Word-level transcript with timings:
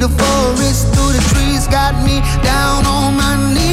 the 0.00 0.08
forest 0.08 0.86
through 0.94 1.12
the 1.12 1.24
trees 1.34 1.66
got 1.66 1.94
me 2.04 2.20
down 2.42 2.86
on 2.86 3.16
my 3.16 3.34
knees, 3.54 3.67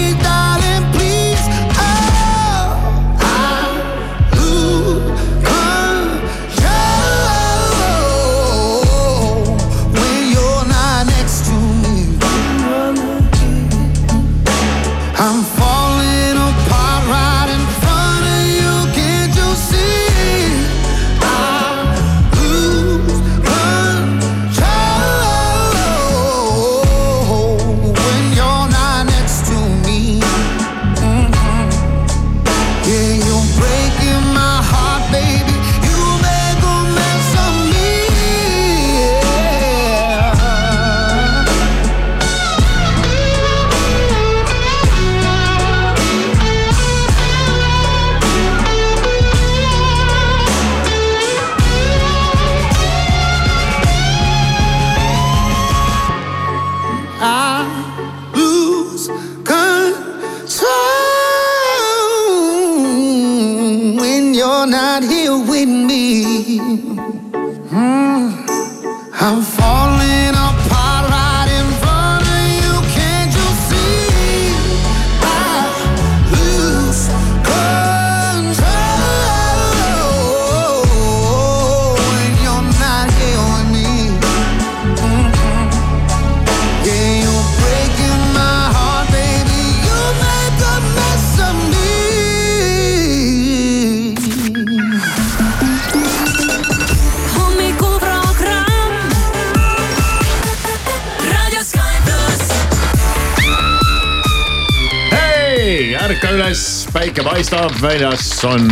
paistab, 107.45 107.75
väljas 107.77 108.29
on 108.47 108.63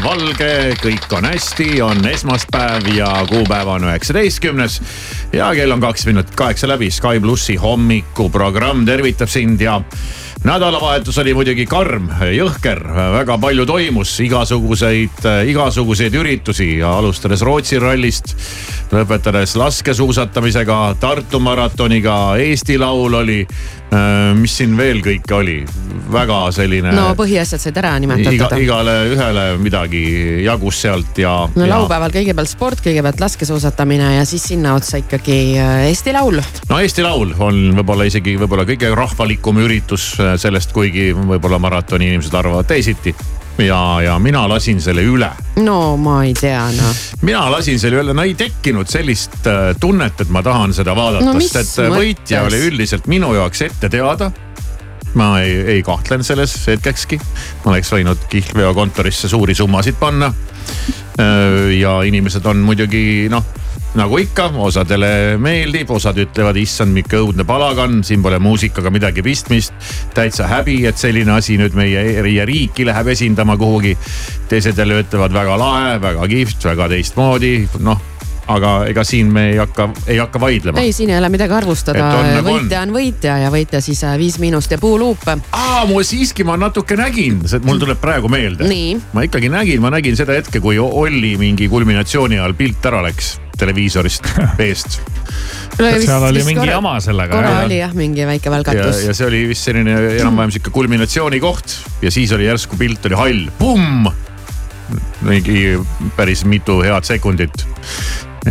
valge, 0.00 0.46
kõik 0.80 1.10
on 1.12 1.26
hästi, 1.28 1.66
on 1.84 1.98
esmaspäev 2.08 2.86
ja 2.96 3.08
kuupäev 3.28 3.68
on 3.68 3.84
üheksateistkümnes. 3.84 4.78
ja 5.32 5.50
kell 5.54 5.72
on 5.72 5.80
kaks 5.80 6.06
minutit 6.06 6.32
kaheksa 6.34 6.68
läbi, 6.68 6.88
Sky 6.90 7.20
plussi 7.20 7.56
hommikuprogramm 7.60 8.86
tervitab 8.86 9.28
sind 9.28 9.60
ja 9.60 9.82
nädalavahetus 10.44 11.18
oli 11.18 11.32
muidugi 11.34 11.64
karm, 11.66 12.10
jõhker, 12.36 12.82
väga 13.16 13.38
palju 13.40 13.64
toimus 13.68 14.12
igasuguseid, 14.24 15.24
igasuguseid 15.48 16.14
üritusi 16.20 16.68
ja 16.82 16.92
alustades 16.98 17.42
Rootsi 17.44 17.80
rallist, 17.80 18.34
lõpetades 18.92 19.56
laskesuusatamisega, 19.56 20.80
Tartu 21.00 21.40
maratoniga, 21.40 22.36
Eesti 22.40 22.78
Laul 22.78 23.22
oli. 23.22 23.40
mis 24.34 24.50
siin 24.58 24.72
veel 24.74 24.98
kõike 25.04 25.34
oli, 25.36 25.60
väga 26.10 26.38
selline. 26.50 26.90
no 26.96 27.12
põhiasjad 27.14 27.62
said 27.62 27.76
ära 27.78 27.92
iga, 27.94 28.00
nimetatud. 28.02 28.56
igale 28.58 28.94
ühele 29.12 29.44
midagi 29.62 30.00
jagus 30.42 30.80
sealt 30.82 31.20
ja. 31.22 31.34
no 31.54 31.68
laupäeval 31.70 32.10
kõigepealt 32.10 32.50
sport, 32.50 32.82
kõigepealt 32.82 33.22
laskesuusatamine 33.22 34.16
ja 34.16 34.24
siis 34.26 34.48
sinna 34.50 34.74
otsa 34.74 34.98
ikkagi 34.98 35.38
äh, 35.62 35.86
Eesti 35.92 36.14
Laul. 36.16 36.40
no 36.68 36.80
Eesti 36.82 37.06
Laul 37.06 37.36
on 37.38 37.60
võib-olla 37.78 38.08
isegi 38.10 38.34
võib-olla 38.40 38.66
kõige 38.66 38.90
rahvalikum 38.98 39.62
üritus 39.62 40.10
sellest, 40.40 40.72
kuigi 40.74 41.10
võib-olla 41.14 41.58
maratoni 41.62 42.08
inimesed 42.10 42.34
arvavad 42.34 42.66
teisiti. 42.68 43.14
ja, 43.58 43.80
ja 44.02 44.18
mina 44.18 44.48
lasin 44.50 44.80
selle 44.82 45.04
üle, 45.06 45.30
no 45.62 45.96
ma 45.96 46.22
ei 46.26 46.34
tea 46.34 46.64
noh. 46.74 47.02
mina 47.22 47.44
lasin 47.50 47.78
selle 47.78 48.02
üle, 48.02 48.14
no 48.16 48.24
ei 48.26 48.34
tekkinud 48.38 48.90
sellist 48.90 49.46
äh, 49.46 49.70
tunnet, 49.80 50.20
et 50.20 50.32
ma 50.34 50.42
tahan 50.42 50.74
seda 50.74 50.96
vaadata 50.96 51.30
No 51.30 51.38
sest 51.40 51.60
et 51.60 51.84
äh, 51.84 51.92
võitja 51.94 52.42
mõttes? 52.42 52.48
oli 52.50 52.72
üldiselt 52.72 53.06
minu 53.10 53.34
jaoks 53.36 53.62
ette 53.68 53.90
teada 53.92 54.32
ma 55.14 55.38
ei, 55.40 55.60
ei 55.76 55.82
kahtlen 55.86 56.24
selles 56.26 56.56
hetkekski, 56.66 57.20
ma 57.64 57.74
oleks 57.74 57.92
võinud 57.94 58.26
kihlveokontorisse 58.30 59.30
suuri 59.30 59.54
summasid 59.54 59.94
panna. 60.00 60.32
ja 61.78 61.92
inimesed 62.02 62.46
on 62.50 62.64
muidugi 62.66 63.28
noh, 63.30 63.44
nagu 63.98 64.18
ikka, 64.18 64.48
osadele 64.66 65.10
meeldib, 65.42 65.90
osad 65.94 66.18
ütlevad, 66.22 66.58
issand, 66.60 66.94
milline 66.94 67.20
õudne 67.20 67.46
palagan, 67.46 68.00
siin 68.06 68.22
pole 68.22 68.38
muusikaga 68.42 68.90
midagi 68.94 69.22
pistmist. 69.22 69.74
täitsa 70.14 70.48
häbi, 70.50 70.80
et 70.86 70.98
selline 70.98 71.32
asi 71.34 71.58
nüüd 71.60 71.76
meie 71.78 72.46
riiki 72.46 72.86
läheb 72.86 73.12
esindama 73.14 73.56
kuhugi. 73.56 73.96
teised 74.48 74.78
jälle 74.78 75.02
ütlevad 75.02 75.32
väga 75.32 75.58
lahe, 75.58 76.00
väga 76.00 76.28
kihvt, 76.28 76.64
väga 76.64 76.88
teistmoodi, 76.88 77.54
noh 77.80 78.13
aga 78.46 78.72
ega 78.90 79.04
siin 79.04 79.30
me 79.32 79.48
ei 79.52 79.56
hakka, 79.60 79.88
ei 80.06 80.18
hakka 80.20 80.40
vaidlema. 80.40 80.80
ei, 80.80 80.92
siin 80.92 81.10
ei 81.10 81.18
ole 81.18 81.30
midagi 81.32 81.56
arvustada 81.56 82.04
on, 82.04 82.30
nagu 82.38 82.52
on. 82.52 82.58
võitja 82.64 82.82
on 82.84 82.94
võitja 82.96 83.38
ja 83.44 83.52
võitja 83.54 83.80
siis 83.84 84.02
äh, 84.04 84.18
Viis 84.20 84.38
Miinust 84.42 84.74
ja 84.74 84.78
Puuluup. 84.78 85.24
aa, 85.28 85.84
ma 85.88 86.02
siiski, 86.04 86.44
ma 86.44 86.58
natuke 86.60 86.98
nägin, 87.00 87.40
mul 87.64 87.80
tuleb 87.82 88.00
praegu 88.02 88.28
meelde. 88.32 88.68
Ma 89.12 89.24
ikkagi 89.24 89.48
nägin, 89.52 89.80
ma 89.84 89.92
nägin 89.94 90.16
seda 90.18 90.36
hetke, 90.36 90.60
kui 90.64 90.78
Olli 90.78 91.34
mingi 91.40 91.68
kulminatsiooni 91.72 92.38
ajal 92.40 92.54
pilt 92.58 92.92
ära 92.92 93.02
läks 93.04 93.38
televiisorist 93.58 94.26
eest. 94.66 94.98
seal 95.78 96.22
oli 96.28 96.42
mingi 96.46 96.68
jama 96.68 96.96
sellega. 97.02 97.36
korra 97.36 97.52
jah. 97.54 97.64
oli 97.68 97.78
jah 97.78 97.94
mingi 97.96 98.26
väike 98.26 98.50
ja, 98.50 98.54
välgatus. 98.56 99.04
ja 99.06 99.14
see 99.16 99.28
oli 99.28 99.44
vist 99.50 99.68
selline 99.70 99.94
enam-vähem 100.18 100.54
sihuke 100.54 100.74
kulminatsiooni 100.74 101.40
koht 101.42 101.78
ja 102.02 102.12
siis 102.14 102.32
oli 102.36 102.48
järsku 102.48 102.78
pilt 102.80 103.06
oli 103.10 103.18
hall, 103.20 103.46
pumm. 103.58 104.10
mingi 105.24 105.78
päris 106.16 106.44
mitu 106.44 106.80
head 106.84 107.06
sekundit. 107.08 107.66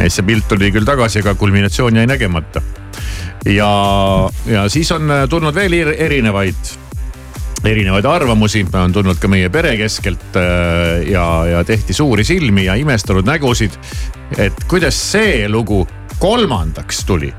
See 0.08 0.26
pilt 0.26 0.48
tuli 0.50 0.72
küll 0.74 0.88
tagasi, 0.88 1.22
aga 1.22 1.36
kulminatsioon 1.36 1.96
jäi 2.02 2.08
nägemata. 2.10 2.62
ja, 3.46 3.70
ja 4.46 4.70
siis 4.70 4.92
on 4.92 5.12
tulnud 5.30 5.56
veel 5.56 5.74
er- 5.82 5.96
erinevaid 5.98 6.74
erinevaid 7.64 8.06
arvamusi, 8.06 8.66
on 8.76 8.94
tulnud 8.94 9.20
ka 9.22 9.30
meie 9.32 9.50
pere 9.52 9.76
keskelt 9.80 10.36
äh, 10.40 11.04
ja, 11.12 11.26
ja 11.48 11.64
tehti 11.64 11.94
suuri 11.96 12.24
silmi 12.28 12.66
ja 12.66 12.76
imestanud 12.76 13.28
nägusid. 13.28 13.78
et 14.38 14.64
kuidas 14.68 14.98
see 15.12 15.48
lugu 15.50 15.88
kolmandaks 16.20 17.06
tuli. 17.06 17.34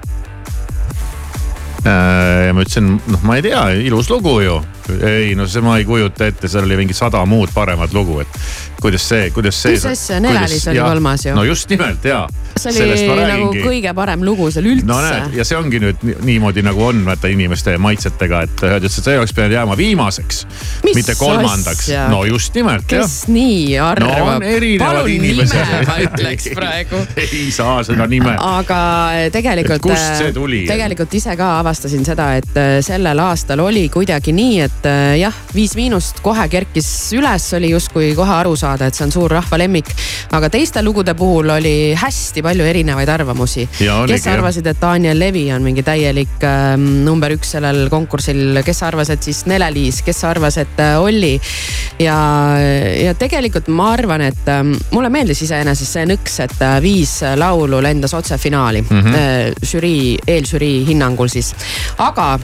ja 1.85 2.53
ma 2.55 2.63
ütlesin, 2.65 2.95
noh, 3.07 3.23
ma 3.23 3.37
ei 3.37 3.43
tea, 3.45 3.67
ilus 3.85 4.09
lugu 4.11 4.39
ju. 4.41 4.61
Ei 5.01 5.35
no 5.35 5.47
see 5.49 5.65
ma 5.65 5.79
ei 5.79 5.85
kujuta 5.89 6.29
ette, 6.31 6.49
seal 6.49 6.67
oli 6.69 6.79
mingi 6.83 6.97
sada 6.97 7.25
muud 7.29 7.53
paremat 7.55 7.93
lugu, 7.97 8.21
et 8.25 8.41
kuidas 8.81 9.09
see, 9.09 9.31
kuidas 9.35 9.57
see. 9.63 9.77
Mis 9.77 9.87
asja, 9.89 10.21
Nelelis 10.21 10.67
oli 10.69 10.83
kolmas 10.85 11.27
ju. 11.27 11.35
no 11.37 11.45
just 11.45 11.71
nimelt 11.73 12.05
ja. 12.05 12.25
see 12.61 12.85
oli 12.85 13.29
nagu 13.29 13.51
kõige 13.55 13.95
parem 13.97 14.25
lugu 14.27 14.51
seal 14.55 14.69
üldse 14.71 14.89
no 14.89 15.01
näed, 15.05 15.39
ja 15.39 15.47
see 15.49 15.59
ongi 15.59 15.81
nüüd 15.83 16.05
ni- 16.07 16.17
niimoodi 16.33 16.65
nagu 16.67 16.85
on 16.91 17.05
vaata 17.07 17.31
inimeste 17.33 17.77
maitsetega, 17.81 18.43
et 18.49 18.67
ütlesid, 18.69 19.01
et 19.01 19.11
see 19.11 19.19
oleks 19.19 19.35
pidanud 19.37 19.57
jääma 19.57 19.79
viimaseks, 19.81 20.45
mitte 20.87 21.17
kolmandaks 21.19 21.91
no 22.13 22.25
just 22.29 22.55
nimelt 22.59 22.87
kes 22.91 23.25
nii 23.33 23.79
no 23.79 23.89
arvab 23.89 24.45
erinevad 24.49 25.01
palun 25.01 25.25
nime 25.25 25.47
ma 25.89 25.97
ütleks 26.05 26.49
praegu. 26.55 27.01
ei 27.25 27.51
saa 27.55 27.83
seda 27.87 28.07
nime. 28.11 28.35
aga 28.39 28.81
tegelikult. 29.33 29.77
Et 29.77 29.87
kust 29.89 30.21
see 30.21 30.33
tuli? 30.37 30.63
tegelikult 30.69 31.15
ise 31.19 31.37
ka 31.39 31.51
avastasin 31.61 32.07
seda, 32.07 32.31
et 32.41 32.59
äh, 32.61 32.77
sellel 32.85 33.21
aastal 33.25 33.63
oli 33.65 33.87
kuidagi 33.93 34.35
nii, 34.37 34.61
et 34.67 34.74
et 34.75 34.89
äh, 34.91 35.17
jah, 35.23 35.35
Viis 35.55 35.75
Miinust 35.79 36.21
kohe 36.25 36.45
kerkis 36.51 36.89
üles, 37.17 37.47
oli 37.57 37.71
justkui 37.73 38.13
kohe 38.17 38.35
aru 38.41 38.55
saada, 38.59 38.89
et 38.89 38.97
see 38.97 39.07
on 39.07 39.15
suur 39.15 39.33
rahva 39.33 39.59
lemmik. 39.61 39.91
aga 40.35 40.51
teiste 40.51 40.83
lugude 40.83 41.15
puhul 41.15 41.53
oli 41.55 41.95
hästi 41.99 42.43
palju 42.43 42.67
erinevaid 42.67 43.09
arvamusi. 43.09 43.67
kes 43.79 44.27
arvasid, 44.31 44.67
et 44.67 44.81
Daniel 44.81 45.19
Levi 45.19 45.47
on 45.55 45.63
mingi 45.63 45.85
täielik 45.87 46.43
äh, 46.45 46.75
number 46.79 47.35
üks 47.37 47.55
sellel 47.57 47.89
konkursil, 47.93 48.61
kes 48.65 48.83
arvas, 48.87 49.13
et 49.15 49.23
siis 49.23 49.45
Nele-Liis, 49.51 50.03
kes 50.05 50.25
arvas, 50.29 50.59
et 50.63 50.83
äh, 50.83 50.99
Olli. 51.01 51.35
ja, 51.99 52.19
ja 53.05 53.15
tegelikult 53.19 53.69
ma 53.69 53.93
arvan, 53.95 54.27
et 54.29 54.51
äh, 54.51 54.63
mulle 54.93 55.13
meeldis 55.15 55.45
iseenesest 55.47 55.99
see 55.99 56.09
nõks, 56.11 56.41
et 56.45 56.61
äh, 56.65 56.79
viis 56.85 57.21
laulu 57.39 57.81
lendas 57.85 58.15
otse 58.15 58.39
finaali 58.39 58.83
mm. 58.83 59.01
-hmm. 59.01 59.67
žürii, 59.73 60.19
eelžürii 60.27 60.85
hinnangul 60.89 61.29
siis, 61.33 61.55
aga 61.99 62.39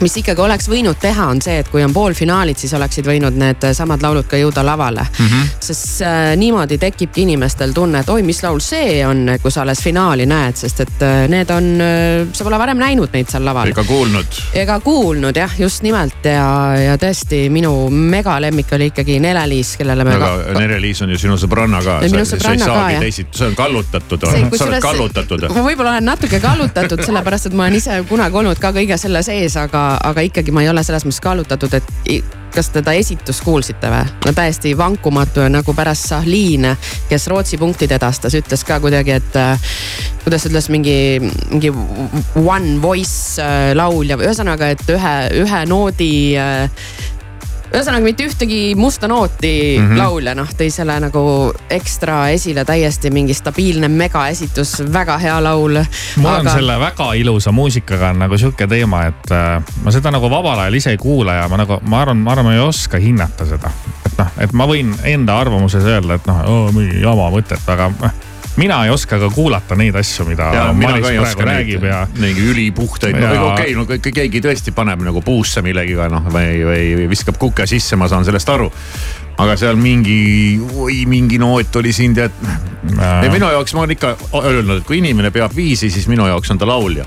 mis 0.00 0.14
ikkagi 0.20 0.42
oleks 0.42 0.68
võinud 0.70 0.98
teha, 1.00 1.26
on 1.32 1.40
see, 1.42 1.58
et 1.62 1.68
kui 1.72 1.82
on 1.84 1.92
poolfinaalid, 1.94 2.58
siis 2.58 2.72
oleksid 2.78 3.06
võinud 3.08 3.34
needsamad 3.38 4.02
laulud 4.04 4.28
ka 4.30 4.38
jõuda 4.38 4.62
lavale 4.66 5.02
mm. 5.02 5.26
-hmm. 5.26 5.48
sest 5.60 6.02
äh, 6.06 6.36
niimoodi 6.38 6.78
tekibki 6.78 7.24
inimestel 7.26 7.72
tunne, 7.74 8.02
et 8.04 8.08
oi, 8.08 8.22
mis 8.22 8.42
laul 8.42 8.60
see 8.62 9.00
on, 9.06 9.26
kui 9.42 9.50
sa 9.50 9.62
alles 9.62 9.82
finaali 9.82 10.26
näed, 10.26 10.56
sest 10.56 10.80
et 10.86 11.02
äh, 11.02 11.26
need 11.28 11.50
on 11.50 11.70
äh,, 11.82 12.28
sa 12.32 12.44
pole 12.46 12.58
varem 12.58 12.78
näinud 12.78 13.12
neid 13.12 13.30
seal 13.30 13.44
laval. 13.44 13.72
ega 13.74 13.84
kuulnud. 13.84 14.40
ega 14.54 14.78
kuulnud 14.80 15.36
jah, 15.36 15.58
just 15.58 15.82
nimelt 15.82 16.24
ja, 16.24 16.46
ja 16.78 16.96
tõesti 16.96 17.48
minu 17.50 17.90
megalemmik 17.90 18.72
oli 18.78 18.90
ikkagi 18.92 19.18
Nele-Liis, 19.20 19.74
kellele 19.80 20.04
me. 20.04 20.14
aga 20.14 20.30
ka... 20.52 20.58
Nele-Liis 20.60 21.02
on 21.02 21.10
ju 21.10 21.18
sinu 21.18 21.38
sõbranna 21.40 21.82
ka. 21.84 21.98
minu 22.06 22.24
sõbranna 22.28 22.70
ka 22.70 22.86
jah. 22.98 23.08
see 23.10 23.50
on 23.50 23.58
kallutatud, 23.58 24.28
sa 24.54 24.64
oled 24.68 24.82
kallutatud. 24.82 25.48
ma 25.50 25.66
võib-olla 25.66 25.96
olen 25.96 26.10
natuke 26.12 26.40
kallutatud, 26.40 27.02
sellepärast 27.04 27.50
et 27.50 27.58
ma 27.58 27.66
olen 27.66 27.80
ise 27.82 28.00
kunagi 28.08 28.42
olnud 28.42 28.62
ka 28.62 28.72
kõige 28.76 28.98
selle 29.00 29.22
sees, 29.26 29.56
aga 29.58 29.87
aga 30.04 30.24
ikkagi 30.26 30.54
ma 30.54 30.64
ei 30.64 30.70
ole 30.72 30.84
selles 30.86 31.06
mõttes 31.06 31.22
kallutatud, 31.24 31.74
et 31.78 32.36
kas 32.54 32.70
teda 32.74 32.94
esitust 32.98 33.44
kuulsite 33.44 33.90
või? 33.92 34.04
no 34.26 34.32
täiesti 34.36 34.72
vankumatu 34.78 35.44
ja 35.44 35.50
nagu 35.52 35.74
pärast 35.76 36.08
Sahlin, 36.10 36.66
kes 37.10 37.28
Rootsi 37.30 37.58
punktid 37.60 37.92
edastas, 37.94 38.36
ütles 38.38 38.64
ka 38.66 38.80
kuidagi, 38.82 39.18
et 39.18 39.38
äh, 39.38 39.68
kuidas 40.24 40.48
ütles 40.48 40.70
mingi, 40.72 40.96
mingi 41.52 41.72
one 42.44 42.78
voice 42.82 43.42
äh, 43.42 43.70
laulja 43.78 44.18
või 44.18 44.30
ühesõnaga, 44.30 44.72
et 44.74 44.84
ühe, 44.94 45.14
ühe 45.44 45.62
noodi 45.70 46.12
äh, 46.40 46.88
ühesõnaga 47.68 48.04
mitte 48.04 48.26
ühtegi 48.28 48.74
musta 48.78 49.08
nooti 49.08 49.52
mm 49.78 49.84
-hmm. 49.84 49.98
laulja, 49.98 50.34
noh 50.34 50.48
tõi 50.58 50.70
selle 50.72 50.98
nagu 51.00 51.22
ekstra 51.70 52.28
esile, 52.34 52.64
täiesti 52.64 53.10
mingi 53.10 53.34
stabiilne 53.34 53.88
megaesitus, 53.88 54.78
väga 54.92 55.18
hea 55.18 55.36
laul. 55.42 55.82
mul 56.16 56.30
aga... 56.30 56.38
on 56.38 56.50
selle 56.50 56.78
väga 56.80 57.12
ilusa 57.14 57.52
muusikaga 57.52 58.10
on 58.14 58.24
nagu 58.24 58.38
sihuke 58.38 58.66
teema, 58.66 59.04
et 59.06 59.30
äh, 59.30 59.62
ma 59.84 59.92
seda 59.92 60.10
nagu 60.10 60.30
vabal 60.30 60.58
ajal 60.58 60.74
ise 60.74 60.90
ei 60.90 60.96
kuula 60.96 61.34
ja 61.34 61.48
ma 61.48 61.56
nagu, 61.56 61.80
ma 61.82 62.02
arvan, 62.02 62.16
ma 62.16 62.32
arvan, 62.32 62.46
ma 62.46 62.54
ei 62.54 62.60
oska 62.60 62.98
hinnata 62.98 63.46
seda. 63.46 63.70
et 64.06 64.18
noh, 64.18 64.32
et 64.38 64.52
ma 64.52 64.66
võin 64.66 64.94
enda 65.04 65.38
arvamuses 65.40 65.84
öelda, 65.84 66.14
et 66.14 66.26
noh, 66.26 66.72
mingi 66.72 67.00
jama 67.02 67.30
mõtet, 67.30 67.62
aga 67.68 67.92
noh 68.00 68.27
mina 68.58 68.80
ei 68.84 68.90
oska 68.90 69.18
ka 69.22 69.30
kuulata 69.34 69.76
neid 69.78 69.96
asju, 69.98 70.26
mida 70.28 70.50
ja, 70.54 70.64
Maris 70.76 71.06
praegu 71.06 71.46
räägib 71.48 71.86
ja. 71.88 72.02
mingi 72.18 72.48
ülipuhtaid, 72.52 73.18
no 73.18 73.52
okei 73.52 73.74
okay,, 73.74 74.00
no 74.02 74.12
keegi 74.18 74.42
tõesti 74.44 74.74
paneb 74.76 75.02
nagu 75.06 75.22
puusse 75.24 75.62
millegiga 75.64 76.08
noh 76.12 76.26
või, 76.32 76.62
või 76.66 77.08
viskab 77.10 77.38
kuke 77.40 77.66
sisse, 77.70 77.96
ma 77.96 78.10
saan 78.10 78.26
sellest 78.28 78.54
aru 78.54 78.70
aga 79.38 79.54
seal 79.58 79.78
mingi, 79.78 80.58
oi 80.74 81.04
mingi 81.06 81.38
noot 81.38 81.76
oli 81.78 81.92
siin 81.94 82.16
tead. 82.16 82.34
minu 83.30 83.52
jaoks 83.54 83.74
ma 83.74 83.84
olen 83.84 83.94
ikka 83.94 84.16
öelnud, 84.42 84.80
et 84.80 84.88
kui 84.88 84.98
inimene 84.98 85.30
peab 85.34 85.54
viisi, 85.54 85.92
siis 85.94 86.08
minu 86.10 86.26
jaoks 86.26 86.50
on 86.54 86.58
ta 86.58 86.66
laulja 86.66 87.06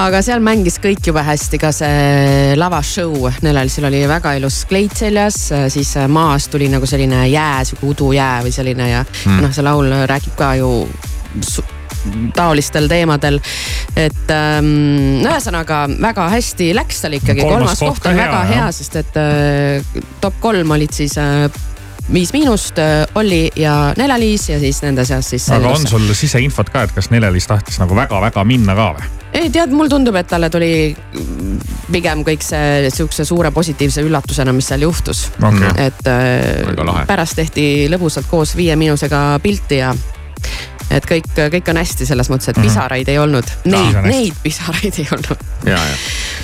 aga 0.00 0.22
seal 0.24 0.42
mängis 0.44 0.80
kõik 0.82 1.04
jube 1.06 1.22
hästi, 1.24 1.60
ka 1.62 1.70
see 1.74 2.56
lavashow. 2.58 3.28
Nelelsil 3.44 3.86
oli 3.88 4.02
väga 4.10 4.34
ilus 4.40 4.64
kleit 4.70 4.96
seljas, 4.98 5.38
siis 5.72 5.94
maas 6.08 6.48
tuli 6.52 6.68
nagu 6.72 6.86
selline 6.88 7.26
jää, 7.30 7.62
sihuke 7.68 7.92
udujää 7.92 8.42
või 8.46 8.54
selline 8.54 8.90
ja 8.90 9.04
mm. 9.04 9.40
noh, 9.44 9.54
see 9.54 9.66
laul 9.66 9.92
räägib 10.10 10.36
ka 10.38 10.54
ju 10.60 10.72
taolistel 12.34 12.88
teemadel. 12.88 13.40
et 13.96 14.30
ähm, 14.34 15.22
ühesõnaga 15.22 15.84
väga 16.02 16.26
hästi 16.32 16.72
läks 16.76 17.04
tal 17.04 17.16
ikkagi, 17.18 17.44
kolmas 17.46 17.80
koht 17.80 18.06
on 18.10 18.18
väga 18.18 18.42
hea, 18.50 18.66
sest 18.74 18.98
et 19.00 19.20
äh, 19.20 20.02
top 20.20 20.40
kolm 20.42 20.74
olid 20.76 20.94
siis 20.94 21.16
äh, 21.20 21.46
Viis 22.12 22.32
Miinust, 22.32 22.78
äh, 22.78 23.06
Olli 23.14 23.48
ja 23.56 23.94
Nele-Liis 23.96 24.48
ja 24.50 24.58
siis 24.60 24.82
nende 24.84 25.06
seas 25.08 25.30
siis. 25.30 25.46
aga 25.52 25.72
on 25.72 25.86
sul 25.88 26.04
siseinfot 26.12 26.68
ka, 26.72 26.84
et 26.84 26.92
kas 26.92 27.08
Nele-Liis 27.14 27.48
tahtis 27.48 27.80
nagu 27.80 27.96
väga-väga 27.96 28.44
minna 28.44 28.76
ka 28.76 28.90
või? 28.98 29.12
ei 29.34 29.48
tead, 29.50 29.72
mulle 29.74 29.90
tundub, 29.90 30.14
et 30.20 30.28
talle 30.30 30.50
tuli 30.52 30.94
pigem 31.92 32.22
kõik 32.26 32.44
see 32.44 32.90
sihukese 32.92 33.24
suure 33.26 33.50
positiivse 33.56 34.04
üllatusena, 34.04 34.52
mis 34.54 34.68
seal 34.68 34.84
juhtus 34.84 35.26
okay.. 35.40 35.72
et 35.86 36.10
äh, 36.10 37.06
pärast 37.08 37.40
tehti 37.40 37.88
lõbusalt 37.92 38.28
koos 38.30 38.52
Viie 38.56 38.76
Miinusega 38.76 39.24
pilti 39.42 39.80
ja 39.80 39.94
et 40.90 41.06
kõik, 41.08 41.28
kõik 41.52 41.70
on 41.72 41.80
hästi 41.80 42.06
selles 42.08 42.30
mõttes, 42.32 42.50
et 42.52 42.58
mhm. 42.58 42.68
pisaraid 42.68 43.10
ei 43.12 43.18
olnud. 43.20 43.50
Neid, 43.70 43.98
neid 44.06 44.38
pisaraid 44.42 45.00
ei 45.00 45.08
olnud. 45.14 45.44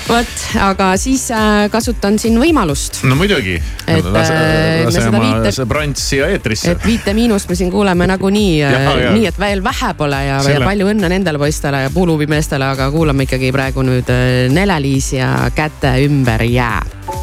vot, 0.08 0.34
aga 0.64 0.90
siis 1.00 1.26
äh, 1.34 1.66
kasutan 1.72 2.18
siin 2.18 2.38
võimalust. 2.40 3.02
no 3.08 3.18
muidugi. 3.18 3.58
et 3.86 4.04
lase, 4.04 4.34
äh, 4.34 4.84
lase 4.88 5.06
oma 5.08 5.22
viite, 5.26 5.54
see 5.54 5.68
brants 5.70 6.08
siia 6.12 6.30
eetrisse. 6.34 6.74
et 6.74 6.86
Viite 6.86 7.14
Miinust 7.14 7.50
me 7.50 7.58
siin 7.58 7.70
kuuleme 7.70 8.08
nagunii 8.10 8.64
äh, 8.66 8.90
nii, 9.14 9.26
et 9.30 9.40
veel 9.40 9.64
vähe 9.64 9.94
pole 9.98 10.24
ja, 10.26 10.42
ja 10.42 10.60
palju 10.64 10.90
õnne 10.94 11.12
nendele 11.12 11.40
poistele 11.40 11.84
ja 11.86 11.94
puuluubimeestele, 11.94 12.72
aga 12.76 12.90
kuulame 12.94 13.28
ikkagi 13.28 13.52
praegu 13.54 13.84
nüüd 13.86 14.10
Nele-Liis 14.54 15.14
ja 15.20 15.32
Käte 15.54 15.98
ümber 16.06 16.46
jää 16.48 17.19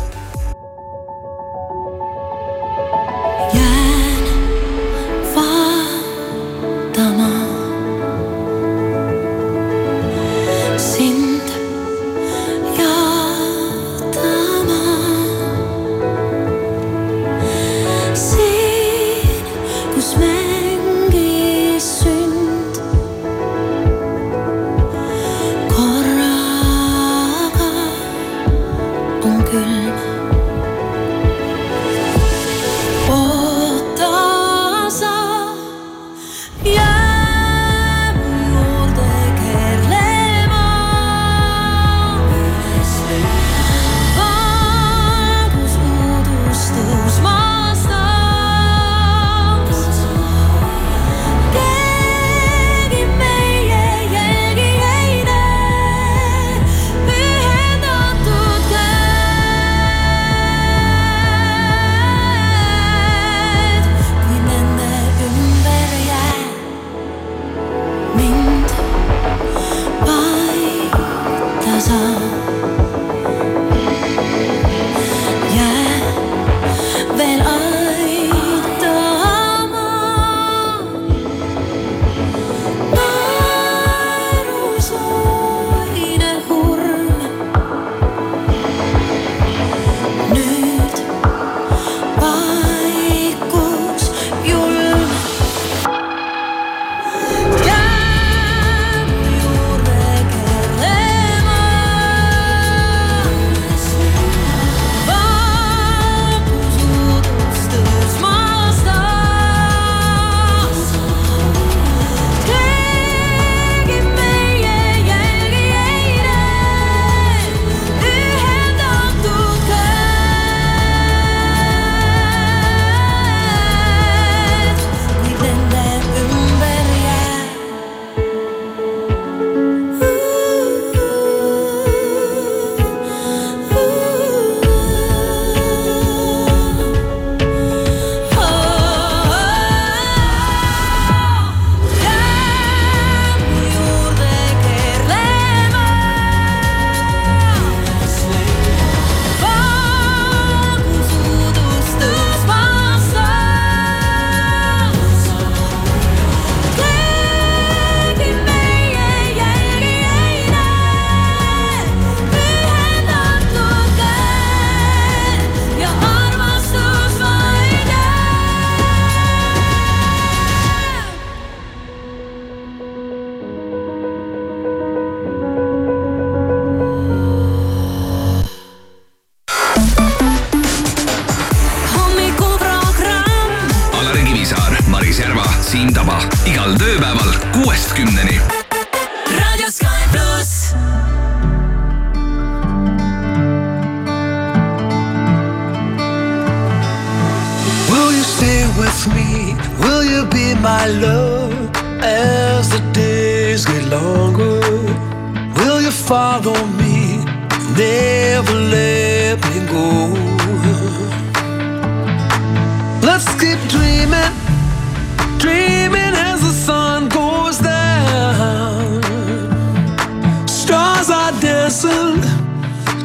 vessel, 221.67 222.15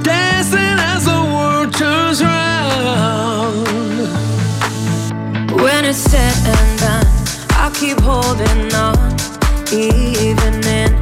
dancing 0.04 0.76
as 0.92 1.04
the 1.04 1.21
world 1.35 1.75
turns 1.75 2.23
round. 2.23 3.66
When 5.61 5.85
it's 5.85 5.99
said 5.99 6.37
and 6.47 6.78
done, 6.78 7.07
I'll 7.59 7.73
keep 7.73 7.99
holding 7.99 8.73
on, 8.73 9.16
even 9.73 10.54
in 10.81 10.92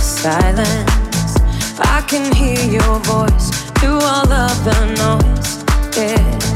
silence. 0.00 1.36
I 1.94 2.02
can 2.08 2.34
hear 2.34 2.62
your 2.78 2.98
voice 3.00 3.50
through 3.78 4.00
all 4.12 4.32
of 4.32 4.56
the 4.64 4.78
noise. 5.02 5.96
Yeah. 5.98 6.49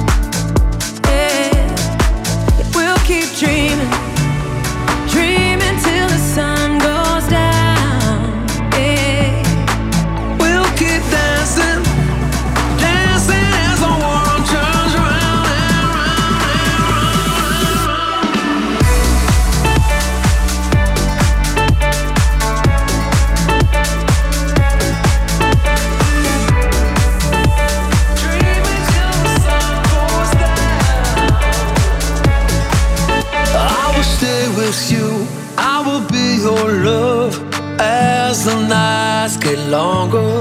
longer, 39.75 40.39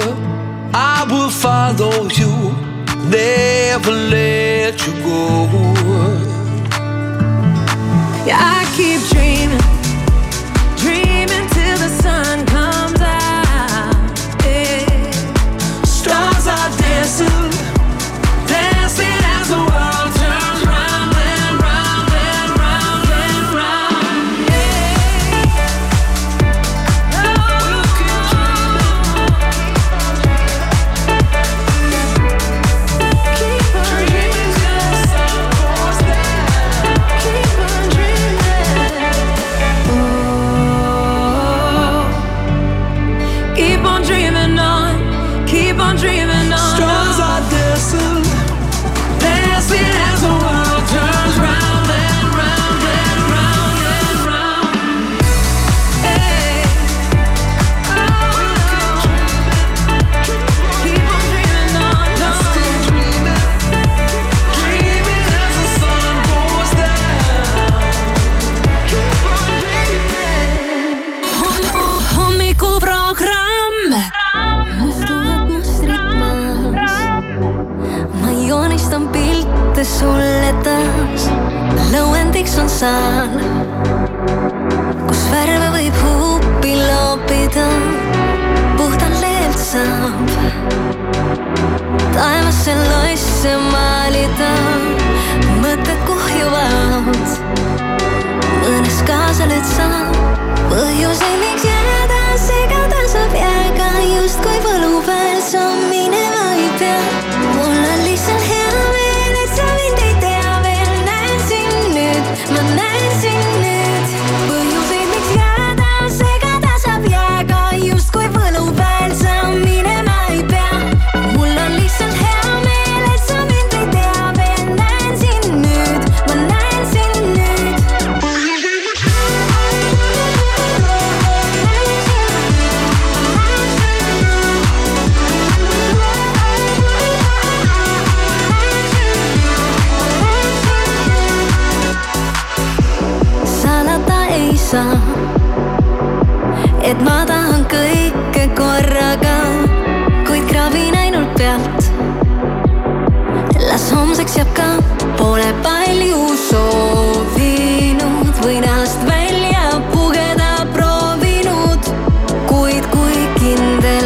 I 0.73 1.05
will 1.09 1.31
follow 1.45 2.07
you, 2.19 2.33
never 3.09 3.91
let 3.91 4.75
you 4.85 4.93
go. 5.07 5.72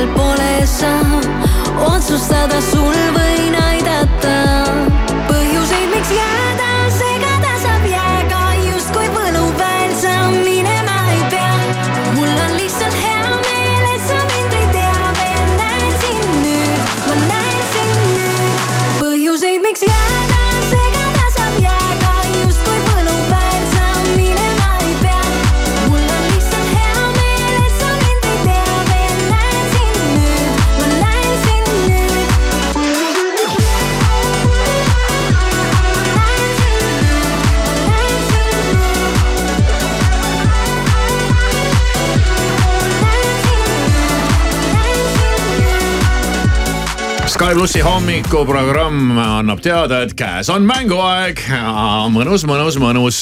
pole 0.05 0.65
sa 0.67 0.93
otsustada 1.81 2.61
sul 2.61 2.93
või 3.15 3.26
Sky 47.47 47.55
plussi 47.55 47.79
hommikuprogramm 47.79 49.15
annab 49.23 49.61
teada, 49.63 50.01
et 50.03 50.11
käes 50.19 50.49
on 50.51 50.65
mänguaeg. 50.67 51.39
mõnus, 52.11 52.43
mõnus, 52.43 52.75
mõnus. 52.75 53.19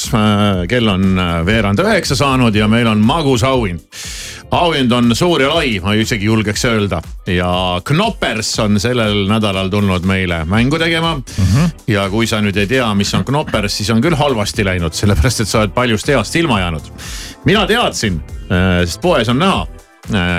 kell 0.66 0.90
on 0.90 1.14
veerand 1.46 1.78
üheksa 1.78 2.16
saanud 2.18 2.58
ja 2.58 2.66
meil 2.66 2.90
on 2.90 3.04
magus 3.06 3.44
auhind. 3.46 3.84
auhind 4.50 4.90
on 4.92 5.14
suur 5.14 5.44
ja 5.44 5.52
lai, 5.54 5.78
ma 5.78 5.94
isegi 5.94 6.26
julgeks 6.26 6.64
öelda 6.66 7.00
ja 7.26 7.78
Knoppers 7.84 8.50
on 8.58 8.80
sellel 8.82 9.28
nädalal 9.30 9.70
tulnud 9.70 10.02
meile 10.02 10.42
mängu 10.44 10.78
tegema 10.78 11.14
mm. 11.14 11.44
-hmm. 11.44 11.70
ja 11.86 12.10
kui 12.10 12.26
sa 12.26 12.40
nüüd 12.40 12.56
ei 12.56 12.66
tea, 12.66 12.94
mis 12.94 13.14
on 13.14 13.24
Knoppers, 13.24 13.76
siis 13.76 13.90
on 13.90 14.02
küll 14.02 14.18
halvasti 14.18 14.64
läinud, 14.64 14.92
sellepärast 14.92 15.40
et 15.40 15.48
sa 15.48 15.58
oled 15.58 15.70
paljust 15.70 16.08
heast 16.08 16.36
ilma 16.36 16.60
jäänud. 16.60 16.82
mina 17.44 17.66
teadsin, 17.66 18.20
sest 18.84 19.00
poes 19.00 19.28
on 19.28 19.38
näha 19.38 19.66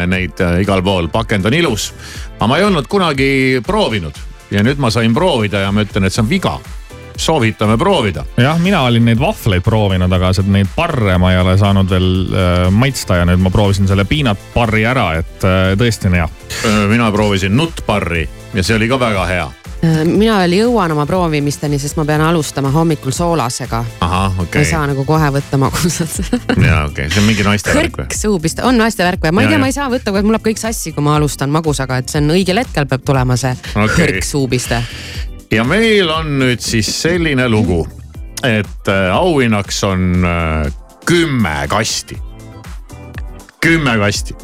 neid 0.08 0.40
igal 0.62 0.82
pool, 0.86 1.10
pakend 1.12 1.46
on 1.50 1.54
ilus. 1.58 1.92
Aga 2.38 2.48
ma 2.48 2.58
ei 2.58 2.66
olnud 2.68 2.88
kunagi 2.88 3.30
proovinud. 3.66 4.24
Ja 4.52 4.64
nüüd 4.64 4.80
ma 4.80 4.92
sain 4.94 5.14
proovida 5.16 5.66
ja 5.66 5.72
ma 5.76 5.84
ütlen, 5.84 6.08
et 6.08 6.16
see 6.16 6.24
on 6.24 6.30
viga. 6.30 6.58
Soovitame 7.18 7.78
proovida. 7.82 8.24
jah, 8.38 8.60
mina 8.62 8.84
olin 8.86 9.06
neid 9.06 9.20
vahvleid 9.20 9.64
proovinud, 9.66 10.12
aga 10.14 10.30
neid 10.54 10.70
barre 10.76 11.18
ma 11.18 11.32
ei 11.34 11.40
ole 11.42 11.58
saanud 11.58 11.90
veel 11.90 12.10
äh, 12.30 12.68
maitsta 12.70 13.18
ja 13.18 13.26
nüüd 13.26 13.42
ma 13.42 13.50
proovisin 13.50 13.90
selle 13.90 14.06
peanut 14.06 14.38
barri 14.54 14.86
ära, 14.86 15.10
et 15.18 15.48
äh, 15.48 15.72
tõesti 15.80 16.12
on 16.12 16.20
hea. 16.20 16.28
Äh, 16.62 16.84
mina 16.92 17.10
proovisin 17.12 17.58
nuttbarri 17.58 18.28
ja 18.54 18.64
see 18.64 18.78
oli 18.78 18.90
ka 18.92 19.02
väga 19.02 19.26
hea. 19.32 19.48
Äh, 19.50 19.67
mina 19.82 20.38
veel 20.42 20.56
jõuan 20.58 20.92
oma 20.94 21.06
proovimisteni, 21.06 21.78
sest 21.80 21.98
ma 22.00 22.06
pean 22.08 22.22
alustama 22.26 22.72
hommikul 22.74 23.14
soolasega. 23.14 23.84
Okay. 24.02 24.64
ei 24.64 24.66
saa 24.70 24.86
nagu 24.90 25.06
kohe 25.06 25.30
võtta 25.38 25.60
magusat 25.62 26.18
ja 26.68 26.84
okei 26.88 27.06
okay., 27.06 27.10
see 27.12 27.22
on 27.22 27.28
mingi 27.28 27.46
naiste 27.46 27.76
värk 27.76 28.00
või? 28.02 28.40
pista, 28.42 28.66
on 28.68 28.80
naiste 28.80 29.06
värk 29.06 29.22
või? 29.24 29.36
ma 29.38 29.44
ei 29.44 29.48
ja, 29.48 29.54
tea, 29.54 29.62
ma 29.62 29.70
ei 29.70 29.76
saa 29.76 29.90
võtta, 29.94 30.14
mul 30.16 30.34
läheb 30.34 30.48
kõik 30.50 30.62
sassi, 30.62 30.94
kui 30.96 31.06
ma 31.06 31.18
alustan 31.20 31.54
magusaga, 31.54 32.00
et 32.02 32.10
see 32.10 32.22
on 32.24 32.34
õigel 32.34 32.62
hetkel 32.64 32.90
peab 32.90 33.06
tulema 33.06 33.38
see 33.38 33.54
okay. 33.76 33.94
kõrk 34.00 34.26
suupiste. 34.26 34.82
ja 35.54 35.68
meil 35.68 36.10
on 36.14 36.38
nüüd 36.42 36.64
siis 36.64 36.90
selline 37.02 37.50
lugu, 37.52 37.84
et 38.46 38.92
äh, 38.94 39.08
auhinnaks 39.14 39.84
on 39.88 40.26
äh, 40.26 40.74
kümme 41.06 41.58
kasti. 41.70 42.18
kümme 43.62 43.98
kasti 44.02 44.36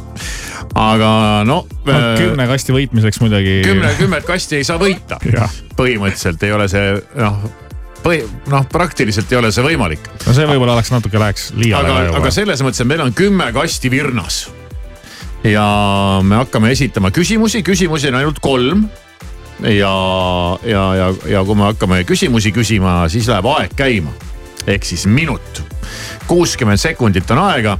aga 0.75 1.09
no, 1.47 1.63
no. 1.85 1.97
kümne 2.17 2.47
kasti 2.49 2.75
võitmiseks 2.75 3.19
muidugi. 3.23 3.59
kümne, 3.65 3.91
kümmet 3.99 4.25
kasti 4.27 4.61
ei 4.61 4.67
saa 4.67 4.79
võita. 4.81 5.19
põhimõtteliselt 5.77 6.47
ei 6.47 6.55
ole 6.55 6.69
see 6.71 6.95
noh 7.19 7.43
põhi, 8.03 8.23
noh, 8.51 8.65
praktiliselt 8.71 9.31
ei 9.31 9.39
ole 9.39 9.51
see 9.55 9.63
võimalik. 9.65 10.09
no 10.25 10.35
see 10.35 10.47
võib-olla 10.49 10.75
oleks 10.77 10.91
natuke 10.93 11.21
läheks 11.21 11.51
liiale. 11.59 11.91
aga, 11.91 12.17
aga 12.19 12.33
selles 12.35 12.63
mõttes, 12.65 12.83
et 12.83 12.89
meil 12.89 13.03
on 13.05 13.13
kümme 13.15 13.49
kasti 13.55 13.91
virnas. 13.93 14.43
ja 15.47 15.63
me 16.23 16.41
hakkame 16.41 16.73
esitama 16.75 17.13
küsimusi, 17.15 17.63
küsimusi 17.65 18.11
on 18.11 18.19
ainult 18.21 18.43
kolm. 18.43 18.85
ja, 19.63 19.95
ja, 20.67 20.83
ja, 20.99 21.09
ja 21.37 21.45
kui 21.47 21.59
me 21.59 21.69
hakkame 21.71 22.03
küsimusi 22.09 22.53
küsima, 22.55 23.03
siis 23.13 23.29
läheb 23.31 23.47
aeg 23.55 23.75
käima. 23.79 24.13
Ehk 24.67 24.85
siis 24.87 25.05
minut, 25.09 25.63
kuuskümmend 26.27 26.81
sekundit 26.81 27.31
on 27.31 27.41
aega 27.47 27.77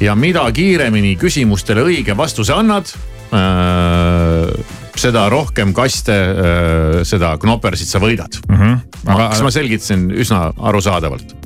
ja 0.00 0.14
mida 0.18 0.44
kiiremini 0.52 1.16
küsimustele 1.20 1.84
õige 1.86 2.16
vastuse 2.16 2.54
annad 2.56 2.90
äh, 3.32 4.50
seda 4.96 5.26
rohkem 5.32 5.74
kaste 5.76 6.16
äh,, 6.16 7.00
seda 7.08 7.36
knoppersit 7.40 7.88
sa 7.88 8.00
võidad 8.02 8.40
mm. 8.48 8.56
-hmm. 8.56 8.78
aga 9.12 9.30
kas 9.32 9.42
ma 9.44 9.50
selgitasin 9.54 10.10
üsna 10.12 10.50
arusaadavalt? 10.56 11.36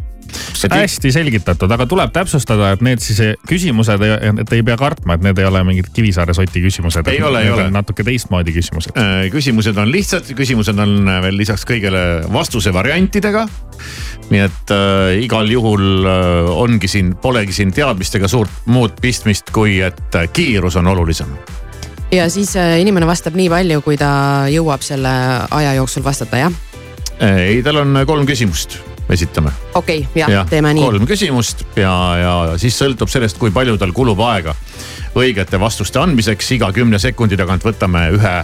Hästi 0.70 1.12
selgitatud, 1.14 1.70
aga 1.72 1.87
tuleb 1.90 2.12
täpsustada, 2.14 2.72
et 2.74 2.85
need 2.85 3.03
siis 3.03 3.20
küsimused, 3.48 4.05
et 4.31 4.55
ei 4.57 4.64
pea 4.66 4.76
kartma, 4.81 5.16
et 5.16 5.24
need 5.24 5.38
ei 5.40 5.48
ole 5.48 5.62
mingid 5.66 5.90
Kivisaare 5.94 6.35
soti 6.37 6.62
küsimused. 6.64 7.09
ei 7.12 7.22
ole, 7.22 7.44
ei 7.44 7.50
ole. 7.55 7.68
natuke 7.70 8.05
teistmoodi 8.07 8.55
küsimused. 8.57 8.96
Äh, 8.98 9.29
küsimused 9.33 9.79
on 9.81 9.90
lihtsad, 9.92 10.29
küsimused 10.37 10.79
on 10.81 11.11
veel 11.24 11.38
lisaks 11.40 11.66
kõigele 11.68 12.05
vastuse 12.33 12.72
variantidega. 12.74 13.46
nii 14.31 14.44
et 14.44 14.74
äh, 14.74 15.22
igal 15.24 15.48
juhul 15.50 16.07
äh, 16.07 16.50
ongi 16.53 16.88
siin, 16.88 17.14
polegi 17.22 17.53
siin 17.57 17.72
teadmistega 17.74 18.29
suurt 18.29 18.68
muud 18.70 19.00
pistmist, 19.03 19.50
kui 19.55 19.81
et 19.83 20.14
äh, 20.14 20.29
kiirus 20.33 20.76
on 20.76 20.87
olulisem 20.87 21.35
ja 22.12 22.29
siis 22.31 22.57
äh, 22.57 22.79
inimene 22.81 23.07
vastab 23.07 23.37
nii 23.38 23.48
palju, 23.50 23.83
kui 23.87 23.98
ta 24.00 24.46
jõuab 24.50 24.85
selle 24.85 25.11
aja 25.50 25.74
jooksul 25.79 26.05
vastata, 26.07 26.44
jah? 26.44 26.61
ei, 27.20 27.61
tal 27.66 27.83
on 27.83 28.03
kolm 28.07 28.29
küsimust 28.29 28.79
esitame. 29.10 29.52
okei 29.74 29.98
okay,, 29.98 30.20
jah 30.22 30.32
ja, 30.32 30.46
teeme 30.50 30.74
nii. 30.74 30.84
kolm 30.84 31.06
küsimust 31.08 31.64
ja, 31.76 31.94
ja 32.20 32.34
siis 32.60 32.78
sõltub 32.78 33.10
sellest, 33.12 33.38
kui 33.38 33.52
palju 33.54 33.78
tal 33.80 33.94
kulub 33.96 34.20
aega 34.26 34.54
õigete 35.18 35.60
vastuste 35.60 35.98
andmiseks. 36.00 36.50
iga 36.58 36.72
kümne 36.72 36.98
sekundi 36.98 37.36
tagant 37.36 37.64
võtame 37.64 38.08
ühe, 38.16 38.36